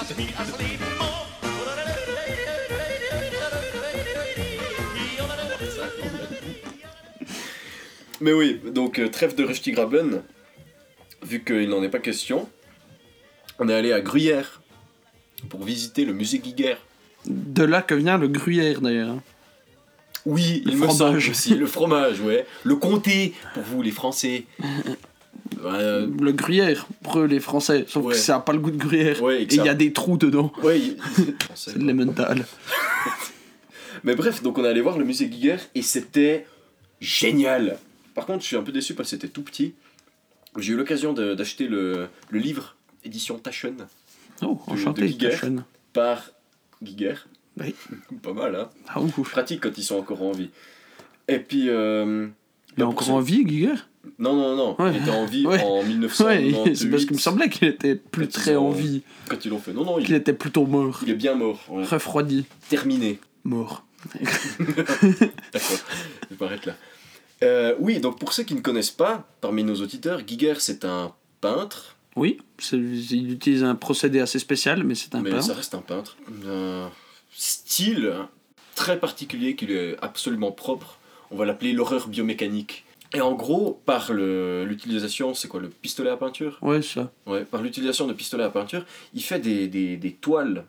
[8.22, 10.22] Mais oui, donc euh, trêve de Rustigraben,
[11.24, 12.48] vu qu'il n'en est pas question,
[13.60, 14.62] on est allé à Gruyère
[15.50, 16.78] pour visiter le musée Giger.
[17.26, 19.18] De là que vient le gruyère d'ailleurs.
[20.26, 21.30] Oui, Le il me semble fromage.
[21.30, 22.46] aussi, le fromage, ouais.
[22.64, 24.46] Le comté, pour vous les Français.
[25.64, 27.86] Euh, Le gruyère, pour eux, les Français.
[27.88, 28.14] Sauf Ouais.
[28.14, 29.22] que ça a pas le goût de gruyère.
[29.22, 30.52] Ouais, et il ça- y a des trous dedans.
[30.64, 30.80] ouais,
[31.40, 31.72] Français.
[31.74, 32.46] C'est de l'emmental.
[34.04, 36.46] Mais bref, donc on est allé voir le musée Giger et c'était
[37.00, 37.78] génial.
[38.16, 39.74] Par contre, je suis un peu déçu parce que c'était tout petit.
[40.58, 43.76] J'ai eu l'occasion de- d'acheter le, le livre édition Taschen
[44.42, 45.30] Oh, de enchanté, Giger.
[45.30, 45.64] Taschen.
[45.94, 46.32] par
[46.82, 47.16] Giger.
[47.60, 47.74] Oui.
[48.22, 48.70] Pas mal, hein.
[48.88, 49.32] Ah ouf.
[49.32, 50.50] Pratique quand ils sont encore en vie.
[51.28, 51.70] Et puis.
[51.70, 52.28] euh,
[52.78, 53.76] Il est encore en vie, Giger?
[54.20, 54.76] Non, non, non.
[54.82, 54.92] Ouais.
[54.96, 55.62] Il était en vie Ouais.
[55.64, 56.58] en 1998.
[56.66, 59.50] Ouais, c'est parce qu'il me semblait qu'il était plus Quand très en vie, Quand ils
[59.50, 59.74] l'ont fait.
[59.74, 61.00] Non, non, il, était plutôt mort.
[61.04, 61.60] il est bien mort.
[61.70, 62.46] Refroidi.
[62.70, 63.20] Terminé.
[63.44, 63.86] Mort.
[64.60, 65.78] D'accord.
[66.30, 66.76] Je vais arrêter là.
[67.44, 71.14] Euh, oui, donc pour ceux qui ne connaissent pas, parmi nos auditeurs, Giger c'est un
[71.42, 72.40] peintre, Oui,
[72.72, 75.46] il utilise un procédé assez spécial, mais c'est un mais peintre.
[75.46, 76.18] ça reste un peintre.
[76.48, 76.90] Un
[77.32, 78.14] style
[78.76, 81.00] très particulier qui lui est absolument propre.
[81.32, 82.86] On va l'appeler l'horreur biomécanique.
[83.14, 86.58] Et en gros, par l'utilisation, c'est quoi le pistolet à peinture?
[86.62, 87.12] Ouais, ça.
[87.28, 90.66] Ouais, par l'utilisation de pistolets à peinture, il fait des, des, des toiles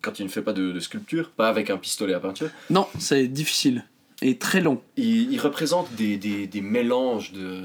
[0.00, 2.50] quand il ne fait pas de, de sculpture, pas avec un pistolet à peinture.
[2.70, 3.84] Non, c'est difficile.
[4.22, 4.80] Et très long.
[4.96, 7.64] Il, il représente des, des, des mélanges de,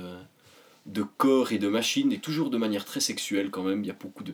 [0.87, 3.83] de corps et de machines, et toujours de manière très sexuelle quand même.
[3.83, 4.33] Il y a beaucoup de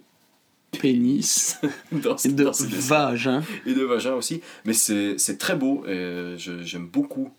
[0.80, 1.58] Pénis.
[1.92, 2.44] dans, Et de
[2.88, 3.44] vagin.
[3.66, 4.40] et de vagin aussi.
[4.66, 7.32] Mais c'est très beau et j'aime beaucoup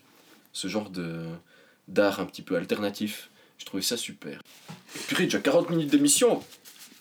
[0.53, 1.21] ce genre de
[1.91, 3.31] d'art un petit peu alternatif.
[3.59, 4.41] Je trouvais ça super.
[5.09, 6.43] Purée, déjà 40 minutes d'émission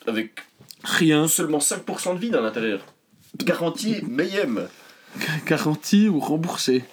[0.08, 0.42] avec
[0.84, 1.28] Rien.
[1.28, 2.82] seulement 5% de vide à l'intérieur.
[3.38, 4.68] Garantie Mayhem.
[5.46, 6.84] Garanti ou remboursé?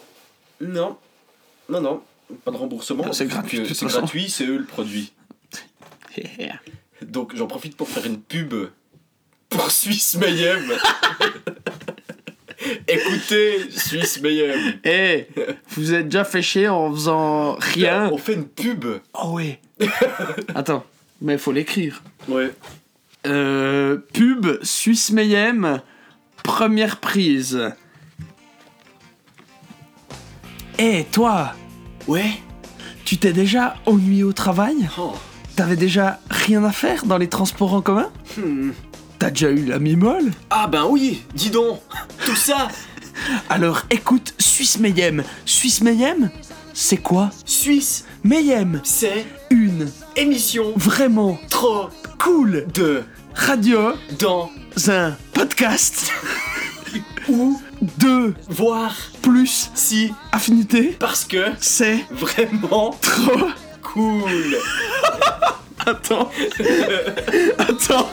[0.61, 0.97] Non,
[1.69, 2.03] non, non,
[2.45, 3.13] pas de remboursement.
[3.13, 5.13] C'est gratuit, C'est gratuit, c'est eux le produit.
[7.03, 8.55] Donc j'en profite pour faire une pub
[9.49, 10.63] pour Suisse Mayhem.
[12.89, 14.75] Écoutez, Suisse Mayhem.
[14.85, 15.27] Eh,
[15.71, 18.85] vous êtes déjà fait chier en faisant rien On fait une pub.
[19.15, 19.61] Oh ouais.
[20.55, 20.85] Attends,
[21.21, 22.03] mais il faut l'écrire.
[22.29, 22.53] Ouais.
[23.27, 25.81] Euh, pub Suisse Mayhem,
[26.43, 27.73] première prise.
[30.79, 31.53] Eh, toi,
[32.07, 32.31] Ouais.
[33.05, 34.89] tu t'es déjà ennuyé au travail?
[34.99, 35.15] Oh.
[35.57, 38.11] T'avais déjà rien à faire dans les transports en commun?
[38.37, 38.71] Hmm.
[39.19, 41.81] T'as déjà eu la mimole Ah ben oui, dis donc.
[42.25, 42.69] Tout ça.
[43.49, 45.23] Alors écoute Suisse Mayhem.
[45.47, 46.31] Suisse Mayhem,
[46.75, 47.31] c'est quoi?
[47.47, 53.03] Suisse, Mayhem, c'est une émission vraiment trop cool de
[53.35, 54.51] radio dans
[54.89, 56.11] un podcast
[57.29, 57.61] ou
[57.99, 60.95] de voir plus si affinité.
[60.99, 63.49] parce que C'est vraiment trop.
[63.83, 64.57] cool.
[65.87, 66.31] Attends.
[67.59, 68.09] Attends.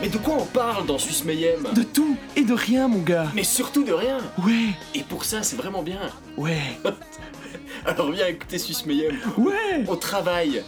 [0.00, 3.28] Mais de quoi on parle dans Suisse Mayhem De tout et de rien, mon gars.
[3.36, 4.18] Mais surtout de rien.
[4.44, 6.00] Ouais, Et pour ça, c'est vraiment bien.
[6.36, 6.58] ouais,
[7.84, 9.16] Alors viens écouter Suisse Mayhem.
[9.38, 9.84] ouais.
[9.88, 10.62] Au travail,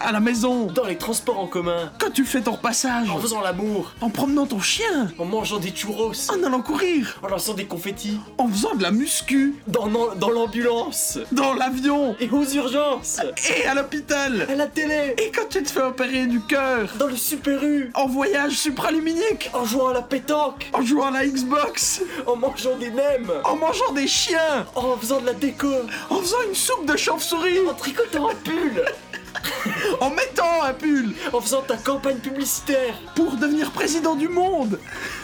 [0.00, 3.40] À la maison, dans les transports en commun, quand tu fais ton repassage, en faisant
[3.40, 7.64] l'amour, en promenant ton chien, en mangeant des churros, en allant courir, en lançant des
[7.64, 12.16] confettis, en faisant de la muscu, dans, dans, dans l'ambulance, dans l'avion.
[12.20, 13.20] Et aux urgences,
[13.56, 14.46] et à l'hôpital.
[14.50, 17.90] à la télé, Et quand tu te fais opérer du cœur, dans le Super U,
[17.94, 22.76] en voyage supraluminique, en jouant à la pétanque, en jouant à la Xbox, en mangeant
[22.76, 25.68] des nems, en mangeant des chiens, en faisant de la déco,
[26.10, 28.84] en faisant une soupe de chauve-souris, en tricotant un pull,
[30.00, 34.78] en mettant un pull en faisant ta campagne publicitaire, pour devenir président du monde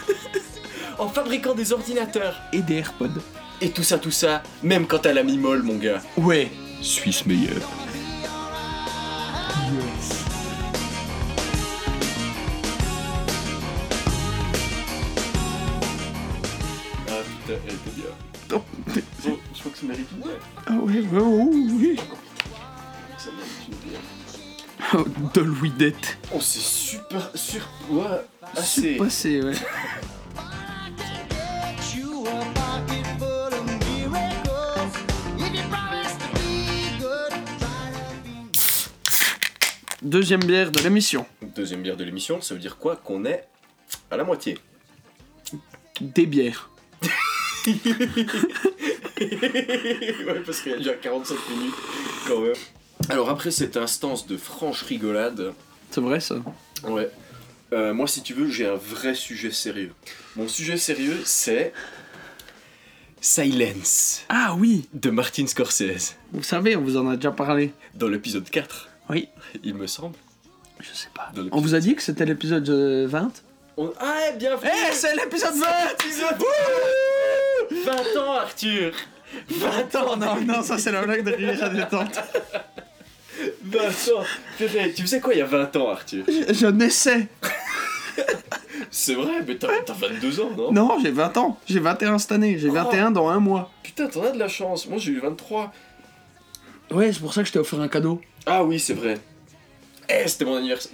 [0.99, 2.41] en fabriquant des ordinateurs.
[2.53, 3.21] et des AirPods.
[3.61, 6.01] Et tout ça, tout ça, même quand t'as la mi-molle, mon gars.
[6.17, 6.51] Ouais.
[6.81, 7.61] Suisse meilleur.
[17.07, 18.05] Ah putain, elle était bien.
[18.53, 18.61] Oh,
[19.53, 20.41] je crois que ça mérite une bière.
[20.67, 21.99] Ah ouais, ouais, oui.
[25.33, 26.17] de Louis Dette.
[26.33, 27.61] Oh, c'est super, sur...
[27.89, 28.03] Ouais,
[28.55, 28.95] assez.
[28.95, 29.53] Passé, ouais.
[40.01, 41.25] Deuxième bière de l'émission.
[41.41, 43.47] Deuxième bière de l'émission, ça veut dire quoi Qu'on est
[44.11, 44.59] à la moitié?
[45.99, 46.69] Des bières.
[47.67, 47.79] ouais,
[50.45, 51.73] parce qu'il y a déjà 45 minutes,
[52.27, 52.53] quand même.
[53.09, 55.53] Alors après cette instance de franche rigolade,
[55.91, 56.35] C'est vrai ça
[56.83, 57.09] ouais,
[57.73, 59.91] euh, moi si tu veux, j'ai un vrai sujet sérieux.
[60.35, 61.73] Mon sujet sérieux, c'est
[63.21, 67.73] Silence Ah oui de Martin Scorsese, Vous savez, on vous en a déjà parlé.
[67.95, 69.29] dans l'épisode 4, Oui.
[69.63, 70.15] il me semble.
[70.79, 71.31] Je sais pas.
[71.33, 73.31] Dans On vous a dit que c'était l'épisode euh, 20
[73.77, 73.91] On...
[73.99, 76.43] Ah, eh, bien fait Eh, c'est l'épisode 20 Épisode
[78.15, 78.93] 20 ans, Arthur
[79.49, 82.19] 20 ans Non, non, ça c'est la blague de rire à détente.
[83.63, 84.23] 20 ans
[84.57, 86.23] Purée, Tu faisais quoi il y a 20 ans, Arthur?
[86.27, 87.27] Je, je naissais.
[88.91, 90.71] C'est vrai, mais t'as t'as 22 ans, non?
[90.71, 91.59] Non, j'ai 20 ans.
[91.67, 92.57] J'ai 21 cette année.
[92.57, 93.71] J'ai 21 dans un mois.
[93.83, 94.87] Putain, t'en as de la chance.
[94.87, 95.73] Moi, j'ai eu 23.
[96.91, 98.21] Ouais, c'est pour ça que je t'ai offert un cadeau.
[98.45, 99.17] Ah oui, c'est vrai.
[100.07, 100.91] Eh, c'était mon anniversaire.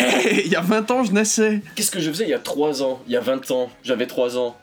[0.00, 1.60] Eh, il y a 20 ans, je naissais.
[1.76, 3.70] Qu'est-ce que je faisais il y a 3 ans Il y a 20 ans?
[3.82, 4.56] J'avais 3 ans.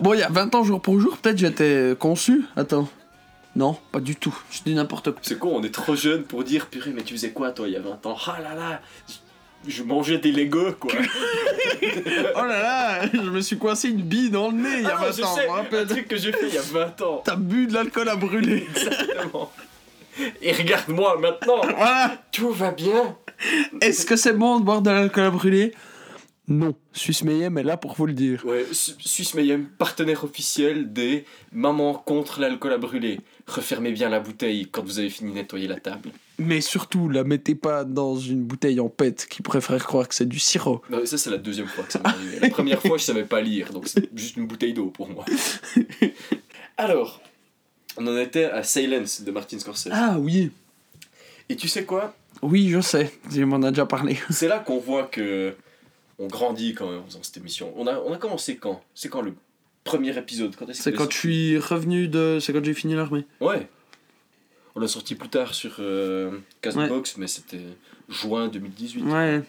[0.00, 2.44] Bon, il y a 20 ans, jour pour jour, peut-être j'étais conçu.
[2.56, 2.88] Attends.
[3.56, 4.36] Non, pas du tout.
[4.50, 5.20] Je dis n'importe quoi.
[5.22, 7.74] C'est con, on est trop jeune pour dire purée, mais tu faisais quoi toi il
[7.74, 8.16] y a 20 ans?
[8.26, 8.80] Ah là là
[9.66, 10.92] Je mangeais des Legos quoi.
[11.82, 14.96] Oh là là, je me suis coincé une bille dans le nez il y a
[14.98, 16.62] Ah, 20 je ans, sais, je me un truc que j'ai fait il y a
[16.62, 17.22] 20 ans.
[17.24, 18.66] T'as bu de l'alcool à brûler.
[18.74, 19.52] Exactement.
[20.42, 21.60] Et regarde-moi maintenant.
[21.62, 22.16] voilà.
[22.32, 23.16] Tout va bien.
[23.80, 25.72] Est-ce que c'est bon de boire de l'alcool à brûler?
[26.48, 28.44] Non, Suisse Mayhem est là pour vous le dire.
[28.44, 33.20] Ouais, Su- Suisse Mayhem, partenaire officiel des Maman contre l'alcool à brûler.
[33.46, 36.10] Refermez bien la bouteille quand vous avez fini de nettoyer la table.
[36.38, 40.28] Mais surtout, la mettez pas dans une bouteille en pète qui faire croire que c'est
[40.28, 40.82] du sirop.
[40.88, 42.40] Non, ça, c'est la deuxième fois que ça m'est arrivé.
[42.40, 45.24] La première fois, je savais pas lire, donc c'est juste une bouteille d'eau pour moi.
[46.76, 47.20] Alors,
[47.96, 49.90] on en était à Silence de Martin Scorsese.
[49.92, 50.50] Ah oui,
[51.48, 52.14] Et tu sais quoi?
[52.42, 54.18] Oui, je sais, tu m'en as déjà parlé.
[54.30, 55.54] C'est là qu'on voit que
[56.18, 57.72] on grandit quand même en faisant cette émission.
[57.76, 58.82] On a, on a commencé quand?
[58.94, 59.34] C'est quand le
[59.84, 62.38] premier épisode quand est-ce C'est quand je suis revenu de.
[62.40, 63.24] C'est quand j'ai fini l'armée.
[63.40, 63.68] Ouais.
[64.74, 67.60] On l'a sorti plus tard sur euh, Castbox, mais c'était
[68.08, 69.02] juin 2018.
[69.02, 69.42] Ouais.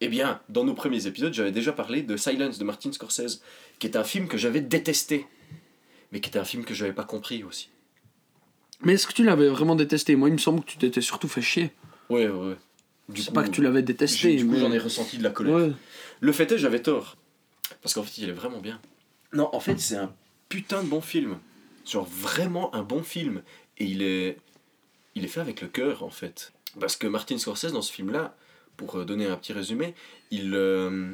[0.00, 3.42] Eh bien, dans nos premiers épisodes, j'avais déjà parlé de Silence de Martin Scorsese,
[3.78, 5.26] qui est un film que j'avais détesté,
[6.12, 7.70] mais qui était un film que j'avais pas compris aussi.
[8.82, 10.14] Mais est-ce que tu l'avais vraiment détesté?
[10.14, 11.70] Moi, il me semble que tu t'étais surtout fait chier.
[12.10, 12.56] Ouais, ouais, ouais.
[13.08, 14.60] Du C'est coup, pas que tu l'avais détesté, Du coup, mais.
[14.60, 15.54] j'en ai ressenti de la colère.
[15.54, 15.72] Ouais.
[16.20, 17.16] Le fait est, j'avais tort.
[17.80, 18.80] Parce qu'en fait, il est vraiment bien.
[19.32, 20.14] Non, en fait, c'est un
[20.48, 21.38] putain de bon film.
[21.86, 23.42] Genre, vraiment un bon film.
[23.78, 24.38] Et il est,
[25.14, 26.52] il est fait avec le cœur, en fait.
[26.78, 28.36] Parce que Martin Scorsese, dans ce film-là,
[28.76, 29.94] pour euh, donner un petit résumé,
[30.30, 31.12] il, euh,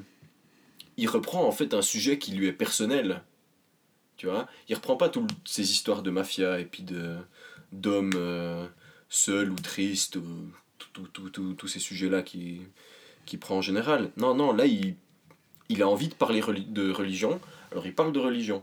[0.97, 3.23] il reprend en fait un sujet qui lui est personnel.
[4.17, 4.49] Tu vois?
[4.69, 7.17] Il reprend pas toutes ces histoires de mafia et puis de
[7.73, 8.67] d'hommes euh,
[9.09, 10.53] seuls ou tristes, ou
[11.13, 12.63] tous ces sujets-là qui,
[13.27, 14.11] qui prend en général.
[14.17, 14.97] Non, non, là, il,
[15.69, 17.41] il a envie de parler de religion,
[17.73, 18.63] alors il parle de religion.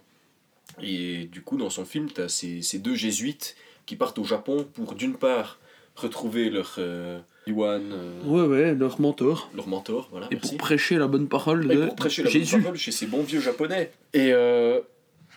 [0.82, 4.24] Et du coup, dans son film, tu as ces, ces deux jésuites qui partent au
[4.24, 5.60] Japon pour, d'une part,
[5.96, 9.50] retrouver leur euh, Yuan, euh, Ouais, ouais, leur mentor.
[9.54, 10.50] leur mentor, voilà, Et merci.
[10.50, 12.60] pour prêcher la bonne parole Et de pour prêcher la bonne Jésus.
[12.62, 13.92] parole chez ces bons vieux japonais.
[14.14, 14.82] Et euh,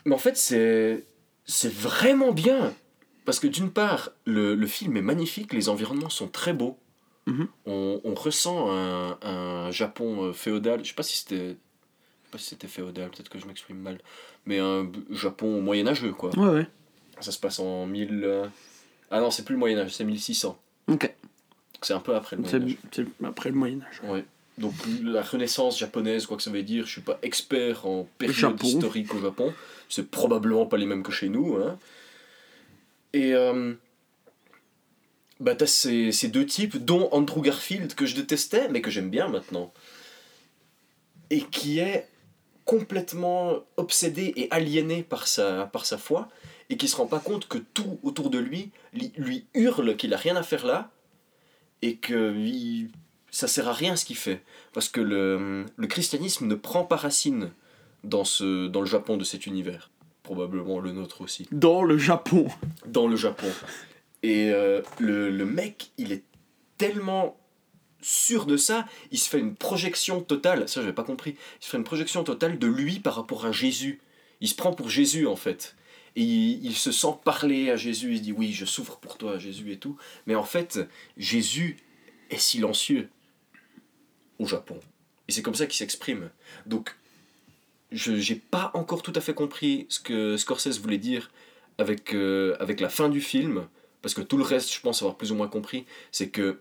[0.06, 1.04] mais en fait, c'est
[1.44, 2.74] c'est vraiment bien.
[3.26, 6.78] Parce que d'une part, le, le film est magnifique, les environnements sont très beaux.
[7.26, 7.46] Mhm.
[7.66, 10.82] on, on ressent un, un Japon euh, féodal.
[10.82, 11.56] Je sais pas si c'était.
[12.28, 13.98] Je sais pas si c'était féodal, peut-être que je m'exprime mal.
[14.44, 16.30] Mais un Japon moyenâgeux, quoi.
[16.38, 16.66] Ouais, ouais.
[17.20, 18.22] Ça se passe en 1000.
[18.24, 18.46] euh,
[19.10, 20.58] Ah non, c'est plus le Moyen-Âge, c'est 1600.
[20.88, 21.14] Ok.
[21.80, 22.76] C'est un peu après le Moyen-Âge.
[22.92, 24.00] c'est après le Moyen-Âge.
[24.04, 24.24] Ouais.
[24.58, 28.36] Donc la renaissance japonaise, quoi que ça veut dire, je suis pas expert en période
[28.36, 28.66] Japon.
[28.66, 29.54] historique au Japon.
[29.88, 31.56] C'est probablement pas les mêmes que chez nous.
[31.56, 31.78] Hein.
[33.14, 33.72] Et euh,
[35.40, 39.10] bah t'as ces, ces deux types, dont Andrew Garfield que je détestais, mais que j'aime
[39.10, 39.72] bien maintenant.
[41.30, 42.08] Et qui est
[42.72, 46.28] complètement obsédé et aliéné par sa, par sa foi,
[46.68, 48.70] et qui se rend pas compte que tout autour de lui
[49.16, 50.90] lui hurle qu'il a rien à faire là,
[51.80, 52.90] et que il-
[53.30, 54.42] ça sert à rien ce qu'il fait.
[54.74, 57.50] Parce que le, le christianisme ne prend pas racine
[58.04, 59.90] dans, ce, dans le Japon de cet univers.
[60.22, 61.46] Probablement le nôtre aussi.
[61.52, 62.48] Dans le Japon.
[62.86, 63.48] Dans le Japon.
[64.22, 66.24] Et euh, le, le mec, il est
[66.76, 67.38] tellement
[68.00, 71.70] sûr de ça, il se fait une projection totale, ça j'avais pas compris, il se
[71.70, 74.00] fait une projection totale de lui par rapport à Jésus.
[74.40, 75.76] Il se prend pour Jésus en fait.
[76.16, 79.72] Et il, se sent parler à Jésus, il dit oui, je souffre pour toi Jésus
[79.72, 79.96] et tout.
[80.26, 80.80] Mais en fait,
[81.16, 81.76] Jésus
[82.30, 83.08] est silencieux
[84.38, 84.80] au Japon.
[85.28, 86.30] Et c'est comme ça qu'il s'exprime.
[86.66, 86.96] Donc,
[87.92, 91.30] je j'ai pas encore tout à fait compris ce que Scorsese voulait dire
[91.78, 93.68] avec, euh, avec la fin du film,
[94.02, 96.60] parce que tout le reste, je pense avoir plus ou moins compris, c'est que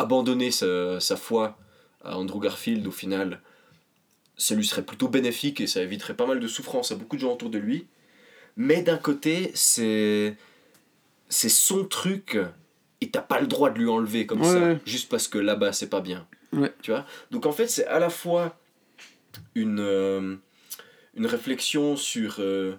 [0.00, 1.56] abandonner sa, sa foi
[2.04, 3.40] à Andrew Garfield, au final,
[4.36, 7.20] ça lui serait plutôt bénéfique et ça éviterait pas mal de souffrance à beaucoup de
[7.20, 7.86] gens autour de lui.
[8.56, 10.36] Mais d'un côté, c'est
[11.28, 12.36] c'est son truc
[13.00, 14.78] et t'as pas le droit de lui enlever comme Ouais, ça, ouais.
[14.84, 16.26] juste parce que là-bas c'est pas bien.
[16.52, 16.72] Ouais.
[16.82, 17.06] Tu vois?
[17.30, 18.58] Donc en fait, c'est à la fois
[19.54, 20.34] une, euh,
[21.14, 22.74] une réflexion sur euh,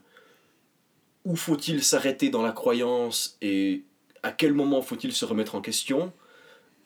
[1.24, 3.84] où faut-il s'arrêter dans la croyance et
[4.24, 6.12] à quel moment faut-il se remettre en question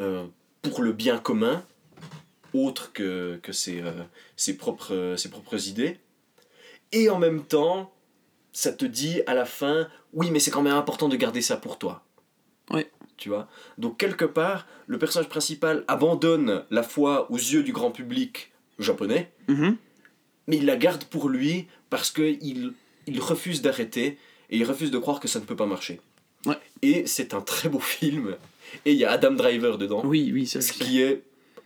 [0.01, 0.25] euh,
[0.61, 1.63] pour le bien commun,
[2.53, 3.91] autre que, que ses, euh,
[4.35, 5.99] ses, propres, ses propres idées.
[6.91, 7.93] Et en même temps,
[8.53, 11.57] ça te dit à la fin, oui, mais c'est quand même important de garder ça
[11.57, 12.03] pour toi.
[12.71, 12.85] Oui.
[13.17, 13.47] Tu vois?
[13.77, 19.31] Donc, quelque part, le personnage principal abandonne la foi aux yeux du grand public japonais,
[19.47, 19.77] Mhm.
[20.47, 22.73] mais il la garde pour lui parce qu'il
[23.07, 24.17] il refuse d'arrêter
[24.49, 26.01] et il refuse de croire que ça ne peut pas marcher.
[26.45, 26.57] Ouais.
[26.81, 28.35] Et c'est un très beau film.
[28.85, 31.21] Et il y a Adam Driver dedans, Oui, oui, c'est ce qui est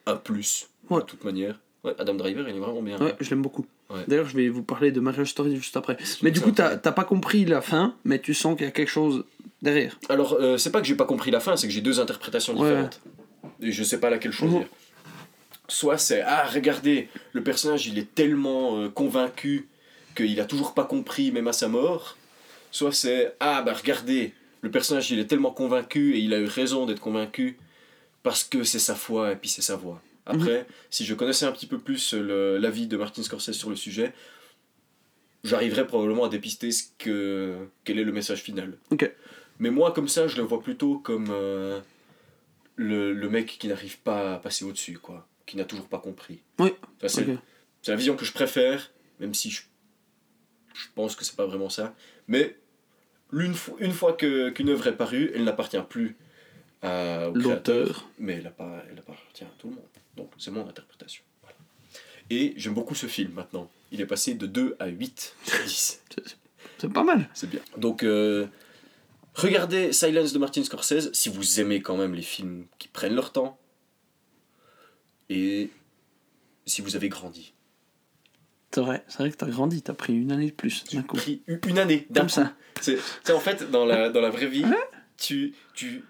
[0.05, 0.99] un plus, Ouais.
[0.99, 1.59] de toute manière.
[1.83, 2.97] Ouais, Adam Driver, il est vraiment bien.
[2.99, 3.65] Ouais, je l'aime beaucoup.
[3.89, 4.01] Ouais.
[4.07, 5.97] D'ailleurs, je vais vous parler de Marriage Story juste après.
[6.21, 8.89] Mais du coup, t'as pas compris la fin, mais tu sens qu'il y a quelque
[8.89, 9.23] chose
[9.61, 9.97] derrière.
[10.09, 12.53] Alors, euh, c'est pas que j'ai pas compris la fin, c'est que j'ai deux interprétations
[12.53, 13.01] différentes.
[13.61, 14.59] Et je sais pas laquelle choisir.
[14.59, 14.65] Mhm.
[15.67, 19.67] Soit c'est Ah, regardez, le personnage il est tellement euh, convaincu
[20.15, 22.17] qu'il a toujours pas compris, même à sa mort.
[22.71, 26.45] Soit c'est Ah, bah regardez, le personnage il est tellement convaincu et il a eu
[26.45, 27.57] raison d'être convaincu
[28.23, 30.01] parce que c'est sa foi et puis c'est sa voix.
[30.25, 33.75] Après, si je connaissais un petit peu plus le- l'avis de Martin Scorsese sur le
[33.75, 34.13] sujet,
[35.43, 38.77] j'arriverais probablement à dépister ce que, quel est le message final.
[39.57, 41.79] Mais moi, comme ça, je le vois plutôt comme euh,
[42.75, 45.27] le, le mec qui n'arrive pas à passer au-dessus, quoi.
[45.47, 46.39] Qui n'a toujours pas compris.
[46.59, 46.73] Oui.
[47.07, 49.63] C'est la vision que je préfère, même si je,
[50.75, 51.95] je pense que c'est pas vraiment ça.
[52.27, 52.55] Mais
[53.31, 56.15] l'une fo- une fois que- qu'une œuvre est parue, elle n'appartient plus
[56.81, 58.07] à, au L'auteur.
[58.19, 59.85] mais elle, appa- elle appartient à tout le monde.
[60.15, 61.23] Donc c'est mon interprétation.
[61.41, 61.55] Voilà.
[62.29, 63.69] Et j'aime beaucoup ce film maintenant.
[63.91, 66.03] Il est passé de 2 à 8 sur 10.
[66.77, 67.29] C'est pas mal.
[67.33, 67.59] C'est bien.
[67.77, 68.47] Donc, euh,
[69.33, 73.31] regardez Silence de Martin Scorsese si vous aimez quand même les films qui prennent leur
[73.33, 73.59] temps.
[75.29, 75.69] Et
[76.65, 77.53] si vous avez grandi.
[78.71, 81.17] C'est vrai, c'est vrai que t'as grandi, t'as pris une année de plus d'un coup.
[81.17, 82.53] pris une année d'un Comme ça.
[82.81, 84.65] C'est c'est en fait, dans la, dans la vraie vie,
[85.17, 86.03] tu, tu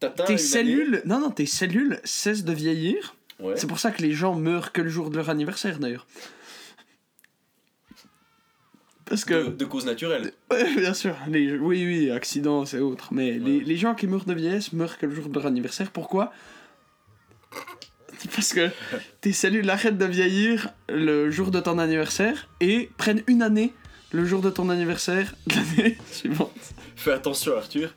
[0.00, 3.14] t'atteins Tes une cellules, non, non, tes cellules cessent de vieillir.
[3.38, 3.54] Ouais.
[3.56, 6.06] C'est pour ça que les gens meurent que le jour de leur anniversaire d'ailleurs.
[9.04, 10.32] Parce De, que, de cause naturelle.
[10.50, 13.12] Ouais, bien sûr, les, oui, oui, accident, c'est autre.
[13.12, 15.92] Mais les, les gens qui meurent de vieillesse meurent que le jour de leur anniversaire.
[15.92, 16.32] Pourquoi?
[18.34, 18.70] Parce que
[19.20, 23.72] tes cellules arrêtent de vieillir le jour de ton anniversaire et prennent une année
[24.12, 26.52] le jour de ton anniversaire l'année suivante.
[26.94, 27.92] Fais attention, Arthur.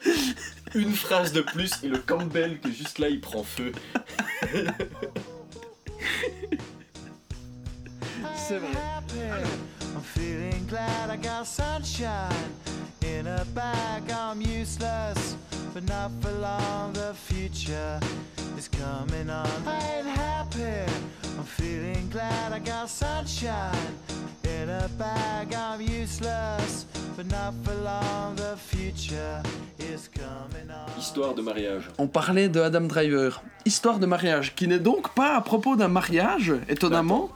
[0.76, 3.72] Une phrase de plus et le Campbell que juste là il prend feu.
[8.36, 8.70] C'est vrai.
[9.96, 12.52] I'm feeling glad I got sunshine
[13.02, 14.10] in a bag.
[14.12, 15.36] I'm useless,
[15.74, 16.94] but not for long.
[16.94, 18.00] The future
[18.58, 19.48] is coming on.
[19.66, 20.92] I ain't happy.
[21.38, 23.94] I'm feeling glad I got sunshine
[24.44, 25.54] in a bag.
[25.54, 26.86] I'm useless,
[27.16, 28.36] but not for long.
[28.36, 29.42] The future
[29.80, 31.00] is coming on.
[31.00, 31.90] Histoire de mariage.
[31.98, 33.42] On parlait de Adam Driver.
[33.66, 37.30] Histoire de mariage, qui n'est donc pas à propos d'un mariage, étonnamment.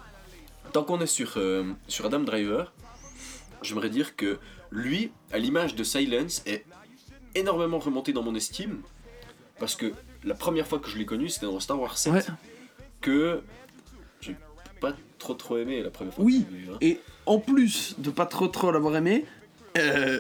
[0.74, 2.74] Tant qu'on est sur, euh, sur Adam Driver,
[3.62, 4.40] j'aimerais dire que
[4.72, 6.66] lui, à l'image de Silence, est
[7.36, 8.82] énormément remonté dans mon estime.
[9.60, 9.94] Parce que
[10.24, 12.14] la première fois que je l'ai connu, c'était dans Star Wars 7.
[12.14, 12.22] Ouais.
[13.02, 13.44] Que
[14.20, 14.36] j'ai
[14.82, 16.44] pas trop trop aimé la première fois Oui.
[16.50, 16.68] que vu.
[16.74, 16.78] hein.
[16.82, 19.26] Et en plus de pas trop trop l'avoir aimé,
[19.78, 20.20] euh,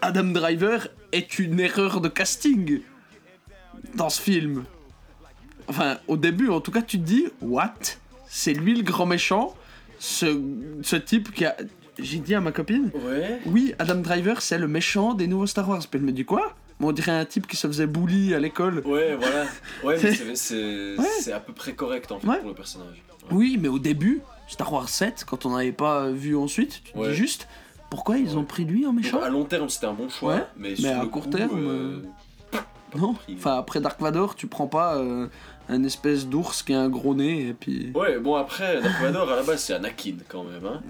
[0.00, 2.82] Adam Driver est une erreur de casting
[3.94, 4.64] dans ce film.
[5.66, 7.74] Enfin, au début, en tout cas, tu te dis, what?
[8.28, 9.54] C'est lui le grand méchant?
[9.98, 10.40] Ce,
[10.82, 11.56] ce type qui a...
[11.98, 13.40] J'ai dit à ma copine, Ouais.
[13.46, 15.80] oui, Adam Driver, c'est le méchant des nouveaux Star Wars.
[15.80, 16.54] Puis elle me dit, quoi?
[16.80, 18.82] On dirait un type qui se faisait bully à l'école.
[18.86, 19.46] Ouais, voilà.
[19.82, 21.32] Ouais, mais c'est- Ouais.
[21.32, 22.38] à peu près correct en fait Ouais.
[22.38, 23.02] pour le personnage.
[23.24, 23.28] Ouais.
[23.32, 26.98] Oui, mais au début, Star Wars 7, quand on n'avait pas vu ensuite, tu te
[27.08, 27.48] dis juste,
[27.90, 29.16] pourquoi ils ont pris lui en méchant?
[29.16, 31.30] Donc, à long terme, c'était un bon choix, mais, mais sur à le court coup,
[31.30, 32.02] terme, euh,
[32.94, 33.34] Non, compris.
[33.36, 35.26] enfin après Dark Vador, tu prends pas euh,
[35.68, 37.90] un espèce d'ours qui a un gros nez et puis.
[37.94, 40.64] Ouais, bon après, Dark Vador à la base c'est Anakin quand même.
[40.66, 40.82] Hein.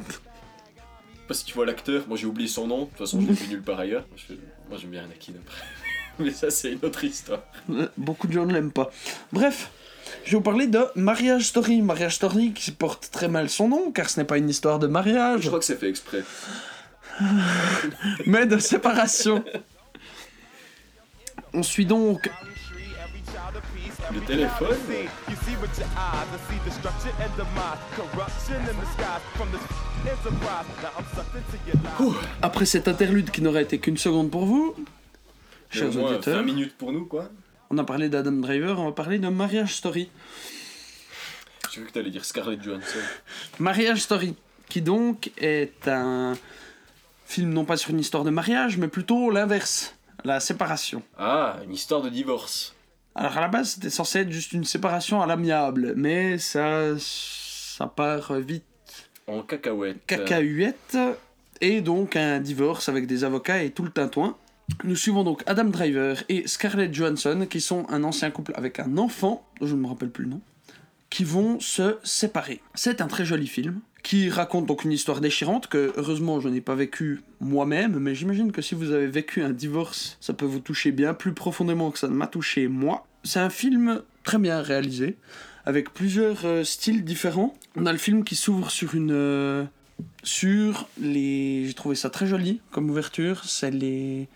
[1.26, 3.32] Parce que tu vois l'acteur, moi j'ai oublié son nom, de toute façon je l'ai
[3.34, 4.04] vu nulle part ailleurs.
[4.10, 4.34] Moi, je-
[4.70, 5.62] moi, j'aime bien Anakin après.
[6.20, 7.40] Mais ça c'est une autre histoire.
[7.70, 8.90] Euh, Beaucoup de gens ne l'aiment pas.
[9.32, 9.70] Bref,
[10.24, 11.82] je vais vous parler de Marriage Story.
[11.82, 14.86] Marriage Story qui porte très mal son nom car ce n'est pas une histoire de
[14.86, 16.22] Je mariage, crois que c'est fait exprès.
[18.26, 19.44] mais de séparation.
[21.52, 22.30] On suit donc
[24.12, 24.76] Le téléphone
[32.42, 34.74] après cet interlude qui n'aurait été qu'une seconde pour vous,
[35.70, 36.38] chers moins auditeurs.
[36.38, 37.28] 20 minutes pour nous quoi.
[37.70, 40.10] On a parlé d'Adam Driver, on va parler de Marriage Story.
[41.70, 42.98] J'ai cru que t'allais dire Scarlett Johansson.
[43.58, 44.34] Marriage Story,
[44.70, 46.34] qui donc est un
[47.26, 49.94] film non pas sur une histoire de mariage, mais plutôt l'inverse,
[50.24, 51.02] la séparation.
[51.18, 52.74] Ah, une histoire de divorce.
[53.18, 57.88] Alors à la base, c'était censé être juste une séparation à l'amiable, mais ça, ça
[57.88, 58.62] part vite
[59.26, 60.06] En cacahuète.
[60.06, 60.96] cacahuète,
[61.60, 64.36] et donc un divorce avec des avocats et tout le tintouin.
[64.84, 68.96] Nous suivons donc Adam Driver et Scarlett Johansson, qui sont un ancien couple avec un
[68.98, 70.40] enfant, dont je ne me rappelle plus le nom,
[71.10, 72.60] qui vont se séparer.
[72.76, 76.60] C'est un très joli film, qui raconte donc une histoire déchirante que, heureusement, je n'ai
[76.60, 80.60] pas vécu moi-même, mais j'imagine que si vous avez vécu un divorce, ça peut vous
[80.60, 83.07] toucher bien plus profondément que ça ne m'a touché moi.
[83.24, 85.16] C'est un film très bien réalisé,
[85.64, 87.54] avec plusieurs euh, styles différents.
[87.76, 89.12] On a le film qui s'ouvre sur une...
[89.12, 89.64] euh,
[90.22, 91.66] sur les...
[91.66, 94.28] J'ai trouvé ça très joli comme ouverture, c'est les...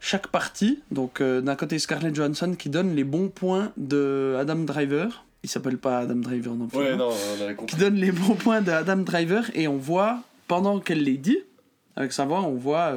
[0.00, 4.56] Chaque partie, donc euh, d'un côté Scarlett Johansson qui donne les bons points de Adam
[4.60, 5.24] Driver.
[5.42, 6.78] Il s'appelle pas Adam Driver non plus.
[6.78, 10.22] Ouais, non, on avait qui donne les bons points de Adam Driver et on voit,
[10.46, 11.38] pendant qu'elle les dit,
[11.96, 12.94] avec sa voix, on voit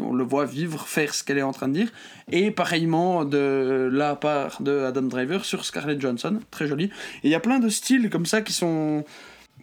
[0.00, 1.92] On le voit vivre, faire ce qu'elle est en train de dire.
[2.32, 6.84] Et pareillement de la part de Adam Driver sur Scarlett Johansson, très joli.
[6.84, 9.04] Et il y a plein de styles comme ça qui sont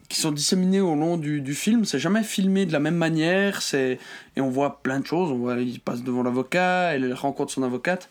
[0.09, 1.83] qui sont disséminés au long du, du film.
[1.83, 3.61] C'est jamais filmé de la même manière.
[3.61, 3.99] C'est
[4.35, 5.31] et on voit plein de choses.
[5.31, 8.09] On voit il passe devant l'avocat, elle rencontre son avocate.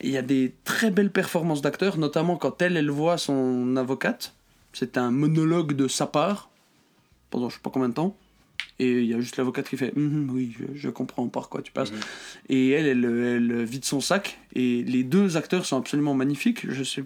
[0.00, 4.34] Il y a des très belles performances d'acteurs, notamment quand elle elle voit son avocate.
[4.72, 6.50] C'est un monologue de sa part
[7.30, 8.16] pendant je sais pas combien de temps.
[8.80, 11.62] Et il y a juste l'avocate qui fait Mhm, Oui, je, je comprends par quoi
[11.62, 11.90] tu passes.
[11.92, 11.98] Mhm.
[12.48, 14.38] Et elle, elle, elle vide son sac.
[14.54, 16.70] Et les deux acteurs sont absolument magnifiques.
[16.70, 17.04] Je sais.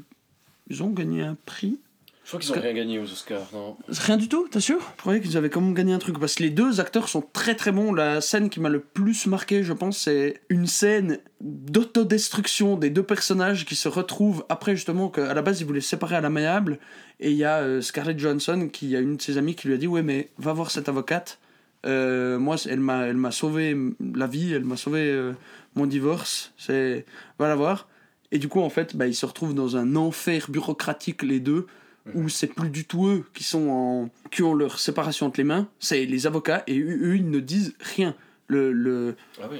[0.68, 1.78] Ils ont gagné un prix.
[2.24, 4.60] Je crois qu'ils ont Parce que- rien gagné aux Oscars, non Rien du tout, t'es
[4.60, 4.78] sûr?
[4.96, 6.20] Je croyais qu'ils avaient quand même gagné un truc.
[6.20, 7.92] Parce que les deux acteurs sont très très bons.
[7.92, 13.02] La scène qui m'a le plus marqué, je pense, c'est une scène d'autodestruction des deux
[13.02, 16.78] personnages qui se retrouvent après justement qu'à la base ils voulaient se séparer à l'amiable.
[17.18, 19.74] Et il y a euh, Scarlett Johansson qui a une de ses amies qui lui
[19.74, 21.38] a dit Ouais, mais va voir cette avocate.
[21.86, 23.76] Euh, moi, elle m'a, elle m'a sauvé
[24.14, 25.32] la vie, elle m'a sauvé euh,
[25.74, 26.52] mon divorce.
[26.56, 27.04] C'est,
[27.38, 27.88] va la voir.
[28.30, 31.66] Et du coup, en fait, bah, ils se retrouvent dans un enfer bureaucratique les deux,
[32.14, 35.44] où c'est plus du tout eux qui sont en, qui ont leur séparation entre les
[35.44, 35.68] mains.
[35.78, 38.16] C'est les avocats et eux, eux, ils ne disent rien.
[38.48, 39.58] Le, le, Ah oui.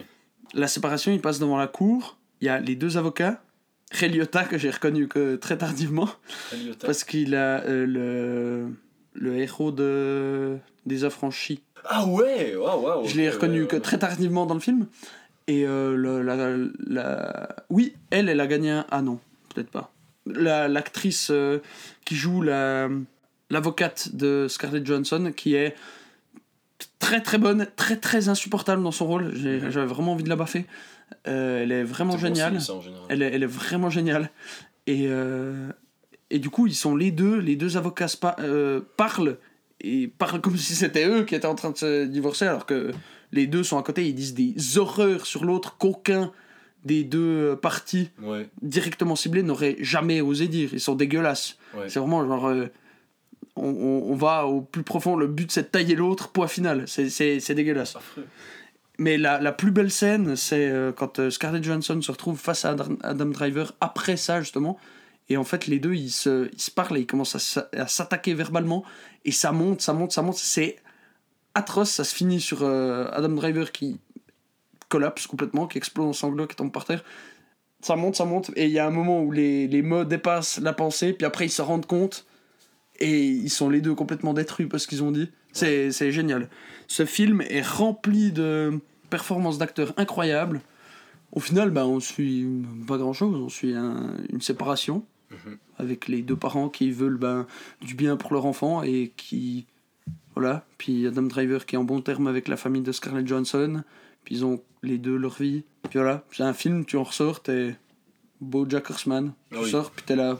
[0.54, 2.18] la séparation, ils passent devant la cour.
[2.40, 3.42] Il y a les deux avocats.
[3.92, 6.08] Ray Liotta, que j'ai reconnu que très tardivement,
[6.80, 8.68] parce qu'il a euh, le,
[9.14, 10.56] le héros de,
[10.86, 11.62] des affranchis.
[11.84, 14.86] Ah ouais Waouh, waouh Je l'ai reconnu que très tardivement dans le film.
[15.48, 16.56] Et euh, la,
[16.86, 18.86] la- Oui, elle, elle a gagné un...
[18.90, 19.18] Ah non,
[19.54, 19.92] peut-être pas.
[20.26, 21.58] La- L'actrice euh,
[22.04, 22.88] qui joue la
[23.50, 25.74] l'avocate de Scarlett Johansson, qui est
[26.98, 29.24] très très bonne, très très insupportable dans son rôle.
[29.24, 29.70] Mhm.
[29.70, 30.64] J'avais vraiment envie de la baffer.
[31.28, 32.60] Euh, elle est vraiment bon géniale.
[32.60, 32.72] ça.
[33.10, 34.30] Elle est, elle est vraiment géniale.
[34.86, 35.68] Et, euh,
[36.34, 39.38] et du coup, ils sont les deux, les deux avocats spa- euh, parlent,
[39.80, 42.90] et parlent comme si c'était eux qui étaient en train de se divorcer, alors que
[43.32, 46.32] les deux sont à côté, ils disent des horreurs sur l'autre qu'aucun
[46.84, 50.70] des deux parties Ouais, directement ciblées n'aurait jamais osé dire.
[50.72, 51.56] Ils sont dégueulasses.
[51.76, 51.88] ouais.
[51.88, 52.48] C'est vraiment genre...
[52.48, 52.66] euh,
[53.54, 56.84] on, on- on va au plus profond, le but c'est de tailler l'autre, point final.
[56.88, 57.96] C'est- dégueulasse.
[58.98, 62.70] Mais la, la plus belle scène, c'est euh, quand Scarlett Johansson se retrouve face à
[62.70, 64.78] Adam, Adam Driver après ça, justement.
[65.32, 67.68] Et en fait, les deux, ils se, ils se parlent et ils commencent à s'a-
[67.72, 68.84] à s'attaquer verbalement.
[69.24, 70.36] Et ça monte, ça monte, ça monte.
[70.36, 70.76] C'est
[71.54, 71.90] atroce.
[71.90, 73.98] Ça se finit sur euh, Adam Driver qui
[74.88, 77.02] collapse complètement, qui explose en sanglots, qui tombe par terre.
[77.80, 78.50] Ça monte, ça monte.
[78.56, 81.14] Et il y a un moment où les, les mots dépassent la pensée.
[81.14, 82.26] Puis après, ils se rendent compte.
[83.00, 85.30] Et ils sont les deux complètement détruits parce qu'ils ont dit.
[85.52, 86.48] C'est c'est génial.
[86.88, 88.78] Ce film est rempli de
[89.08, 90.60] performances d'acteurs incroyables.
[91.32, 92.46] Au final, ben, on suit
[92.86, 93.40] pas grand chose.
[93.40, 95.04] On suit un- une séparation
[95.46, 95.58] Mhm.
[95.78, 97.46] avec les deux parents qui veulent ben,
[97.80, 99.66] du bien pour leur enfant et qui.
[100.34, 100.64] Voilà.
[100.78, 103.82] Puis Adam Driver qui est en bon terme avec la famille de Scarlett Johansson.
[104.24, 105.64] Puis ils ont les deux leur vie.
[105.90, 106.24] Puis voilà.
[106.32, 107.76] C'est un film, tu en ressors, t'es.
[108.40, 109.32] Beau Jack Horseman.
[109.52, 109.70] Tu oui.
[109.70, 110.38] sors, puis t'es là.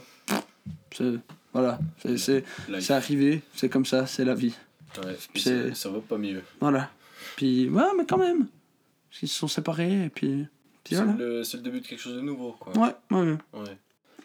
[0.91, 1.13] C'est.
[1.53, 1.79] Voilà.
[2.17, 2.43] C'est-
[2.91, 4.55] arrivé, c'est comme ça, c'est la vie.
[4.97, 6.41] Ouais, c'est- ça, va pas mieux.
[6.59, 6.89] Voilà.
[7.37, 8.47] Puis, ouais, mais quand même.
[9.09, 10.45] Parce qu'ils se sont séparés, et puis.
[10.83, 11.13] puis C'est voilà.
[11.17, 12.73] le, c'est le début de quelque chose de nouveau, quoi.
[12.77, 13.37] Ouais, ouais, ouais.
[13.61, 13.77] Ouais.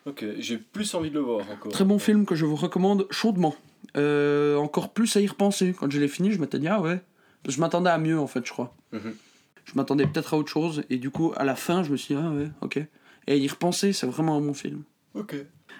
[0.06, 1.72] Ok, j'ai plus envie de le voir encore.
[1.72, 3.54] Très bon film que je vous recommande chaudement.
[3.96, 5.74] Euh, encore plus à y repenser.
[5.78, 7.00] Quand je l'ai fini, je m'étais dit, ah ouais.
[7.48, 8.74] Je m'attendais à mieux, en fait, je crois.
[8.92, 9.14] Mhm.
[9.64, 12.14] Je m'attendais peut-être à autre chose, et du coup, à la fin, je me suis
[12.14, 12.80] dit, ah ouais, ok.
[13.26, 14.82] Et y repenser, c'est vraiment un bon film.
[15.14, 15.36] Ok.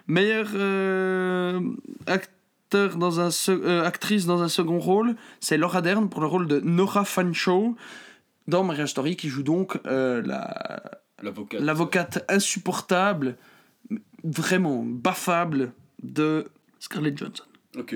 [0.06, 1.60] Meilleur euh,
[2.06, 6.46] acteur dans un euh, actrice dans un second rôle, c'est Laura Dern pour le rôle
[6.46, 7.74] de Nora Fanshawe
[8.46, 10.82] dans Marriage Story, qui joue donc la,
[11.22, 13.36] l'avocate insupportable,
[14.24, 17.44] vraiment baffable de Scarlett Johansson.
[17.76, 17.94] Ok.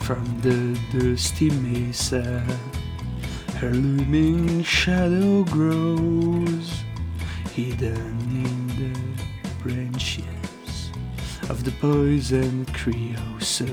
[0.00, 2.42] From the dusty mesa,
[3.60, 6.82] her looming shadow grows,
[7.54, 10.31] hidden in the branches
[11.52, 13.68] of the poison creosote.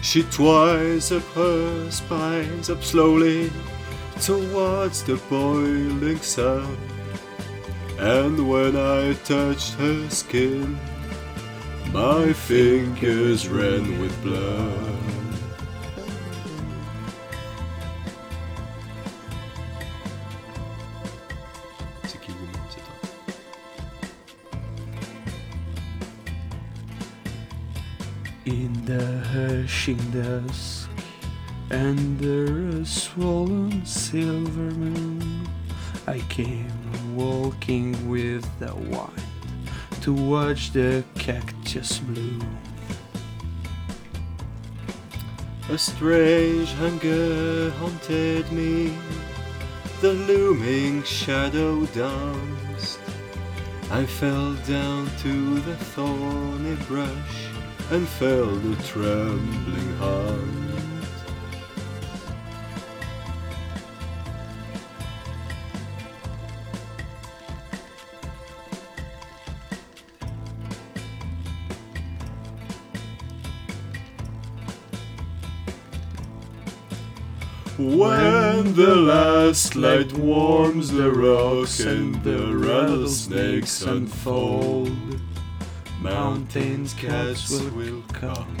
[0.00, 3.52] She twines up her spines up slowly
[4.22, 6.78] towards the boiling sun.
[7.98, 10.78] And when I touched her skin,
[11.92, 15.11] my fingers ran with blood.
[29.32, 30.90] Hushing dusk,
[31.70, 35.48] under a swollen silver moon,
[36.06, 39.22] I came walking with the wind
[40.02, 42.58] to watch the cactus bloom.
[45.70, 48.94] A strange hunger haunted me,
[50.02, 53.00] the looming shadow danced.
[53.90, 57.41] I fell down to the thorny brush
[57.92, 60.38] and felt a trembling heart.
[77.76, 84.96] When the last light warms the rocks and the rattlesnakes unfold,
[86.02, 88.56] mountains cats will come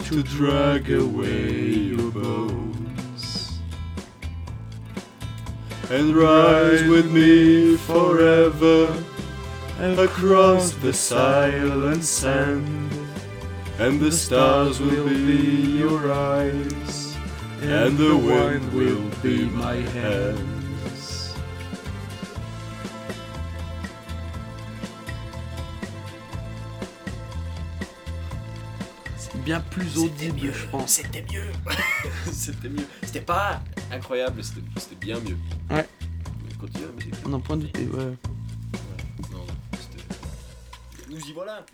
[0.00, 3.58] to drag away your bones.
[5.90, 9.02] And rise with me forever
[9.80, 12.90] across the silent sand,
[13.78, 16.94] and the stars will be your eyes
[17.64, 20.53] and the wind will be my hands.
[29.44, 30.90] Bien plus audible, je pense.
[30.90, 31.52] C'était mieux.
[32.32, 32.86] c'était mieux.
[33.02, 33.60] C'était pas
[33.92, 35.36] incroyable, c'était bien mieux.
[35.70, 35.86] Ouais.
[36.44, 37.12] Mais Continue.
[37.26, 38.16] On en point de vue, ouais.
[39.30, 40.04] Non, non, c'était.
[41.10, 41.64] Nous y voilà.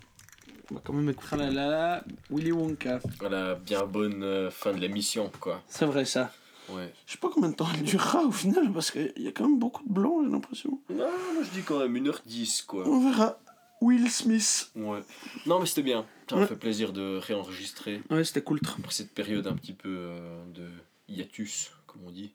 [0.71, 3.01] On va quand même mettre Tralala, Willy Wonka.
[3.19, 5.63] Voilà, bien bonne euh, fin de l'émission, quoi.
[5.69, 6.33] C'est vrai ça.
[6.69, 6.93] Ouais.
[7.07, 9.45] Je sais pas combien de temps elle durera au final, parce qu'il y a quand
[9.45, 10.79] même beaucoup de blanc, j'ai l'impression.
[10.89, 12.87] Non, moi je dis quand même 1h10, quoi.
[12.87, 13.39] On verra.
[13.81, 14.71] Will Smith.
[14.77, 15.01] Ouais.
[15.47, 16.07] Non, mais c'était bien.
[16.29, 16.49] Ça m'a Ouais.
[16.49, 18.61] fait plaisir de réenregistrer Ouais, c'était cool.
[18.63, 20.69] après cette période un petit peu euh, de
[21.09, 22.33] hiatus, comme on dit.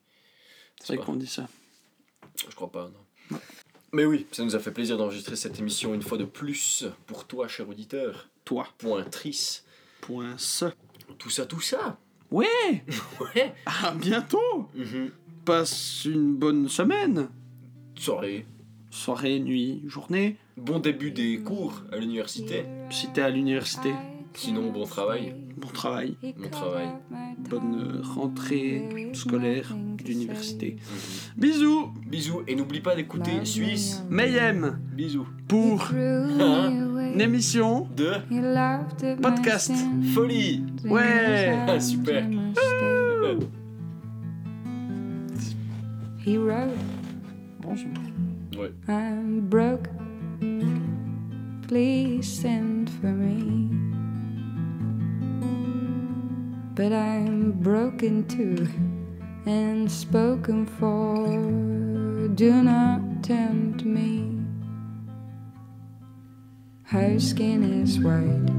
[0.82, 1.48] C'est vrai qu'on dit ça.
[2.50, 3.40] Je crois pas, non.
[3.94, 7.26] Mais oui, ça nous a fait plaisir d'enregistrer cette émission une fois de plus pour
[7.26, 8.30] toi, cher auditeur.
[8.44, 8.68] Toi.
[8.78, 9.66] Point triste.
[10.02, 10.66] Point ce.
[11.18, 11.98] Tout ça, tout ça.
[12.32, 12.48] Ouais
[13.36, 13.54] Ouais.
[13.66, 15.12] À bientôt Mhm.
[15.46, 17.30] Passe une bonne semaine.
[17.98, 18.46] Soirée.
[19.00, 20.38] Soirée, nuit, journée.
[20.56, 22.64] Bon début des cours à l'université.
[22.90, 23.92] Si t'es à l'université,
[24.34, 25.36] Sinon, bon travail.
[25.58, 26.16] bon travail.
[26.38, 26.88] Bon travail.
[27.50, 30.78] Bonne rentrée scolaire d'université.
[30.80, 31.42] Mhm.
[31.42, 34.02] Bisous Bisous et n'oublie pas d'écouter Suisse.
[34.10, 35.28] Mayhem Bisous.
[35.50, 38.14] pour une émission De
[39.22, 39.74] podcast.
[40.14, 40.64] folie.
[40.86, 42.26] Ouais Ah, super.
[46.26, 46.72] He wrote,
[47.62, 47.90] Bonjour.
[48.56, 48.72] Ouais.
[48.88, 49.90] I'm broke.
[51.68, 53.70] Please send for me.
[56.74, 58.68] But I'm broken too
[59.46, 61.28] and spoken for.
[62.36, 64.42] Do not tempt me.
[66.84, 68.50] Her skin is white,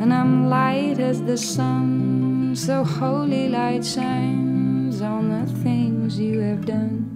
[0.00, 2.54] and I'm light as the sun.
[2.56, 7.07] So holy light shines on the things you have done.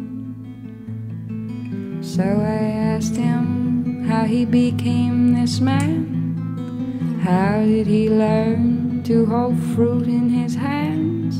[2.17, 7.23] So I asked him how he became this man.
[7.25, 11.37] How did he learn to hold fruit in his hands?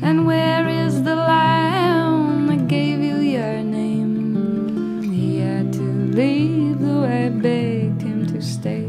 [0.00, 5.02] And where is the lamb that gave you your name?
[5.12, 8.88] He had to leave, though I begged him to stay.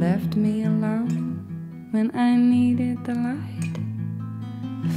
[0.00, 3.76] Left me alone when I needed the light.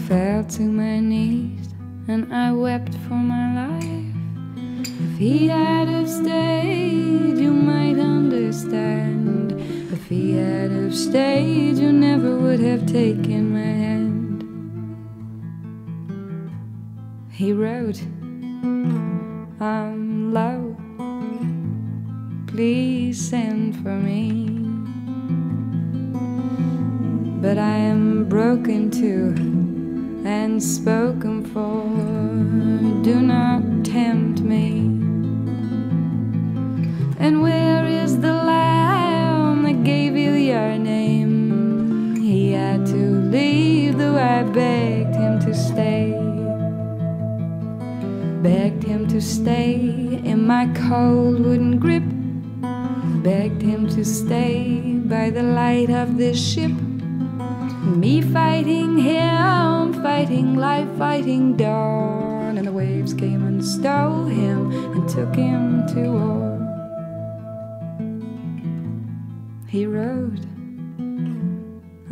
[0.07, 1.54] Fell to my knees
[2.07, 4.15] and I wept for my life.
[4.87, 9.53] If he had have stayed, you might understand.
[9.91, 14.43] If he had have stayed, you never would have taken my hand.
[17.31, 17.99] He wrote,
[19.59, 20.77] I'm low.
[22.47, 24.45] Please send for me.
[27.41, 29.54] But I am broken too
[30.25, 31.83] and spoken for.
[33.03, 34.69] Do not tempt me.
[37.19, 42.15] And where is the lamb that gave you your name?
[42.15, 46.11] He had to leave, though I begged him to stay.
[48.41, 49.75] Begged him to stay
[50.23, 52.03] in my cold wooden grip.
[53.23, 56.71] Begged him to stay by the light of this ship.
[57.85, 62.59] Me fighting him, fighting life, fighting dawn.
[62.59, 66.51] And the waves came and stole him and took him to war.
[69.67, 70.45] He wrote,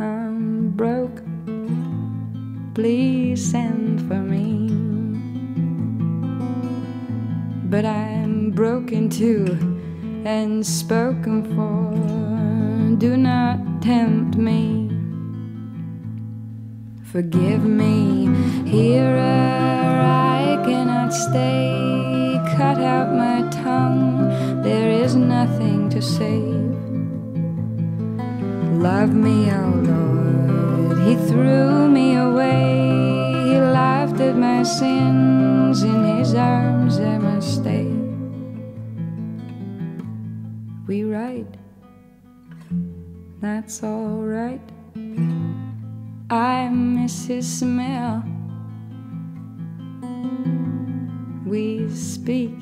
[0.00, 1.22] um, broke.
[2.74, 4.64] Please send for me.
[7.74, 9.46] but I'm broken too
[10.24, 12.96] and spoken for.
[12.98, 14.83] Do not tempt me.
[17.14, 18.26] Forgive me,
[18.66, 22.40] here I cannot stay.
[22.56, 26.74] Cut out my tongue, there is nothing to save.
[28.82, 33.30] Love me, oh Lord, He threw me away.
[33.46, 37.94] He laughed at my sins, in His arms I must stay.
[40.88, 41.58] We ride,
[43.40, 44.60] that's alright.
[46.30, 48.24] I miss his smell.
[51.44, 52.56] We speak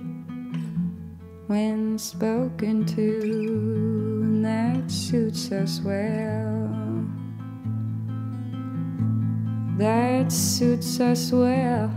[1.46, 6.52] when spoken to, and that suits us well.
[9.78, 11.90] That suits us well.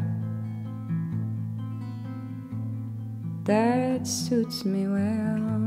[3.45, 5.64] That suits me well.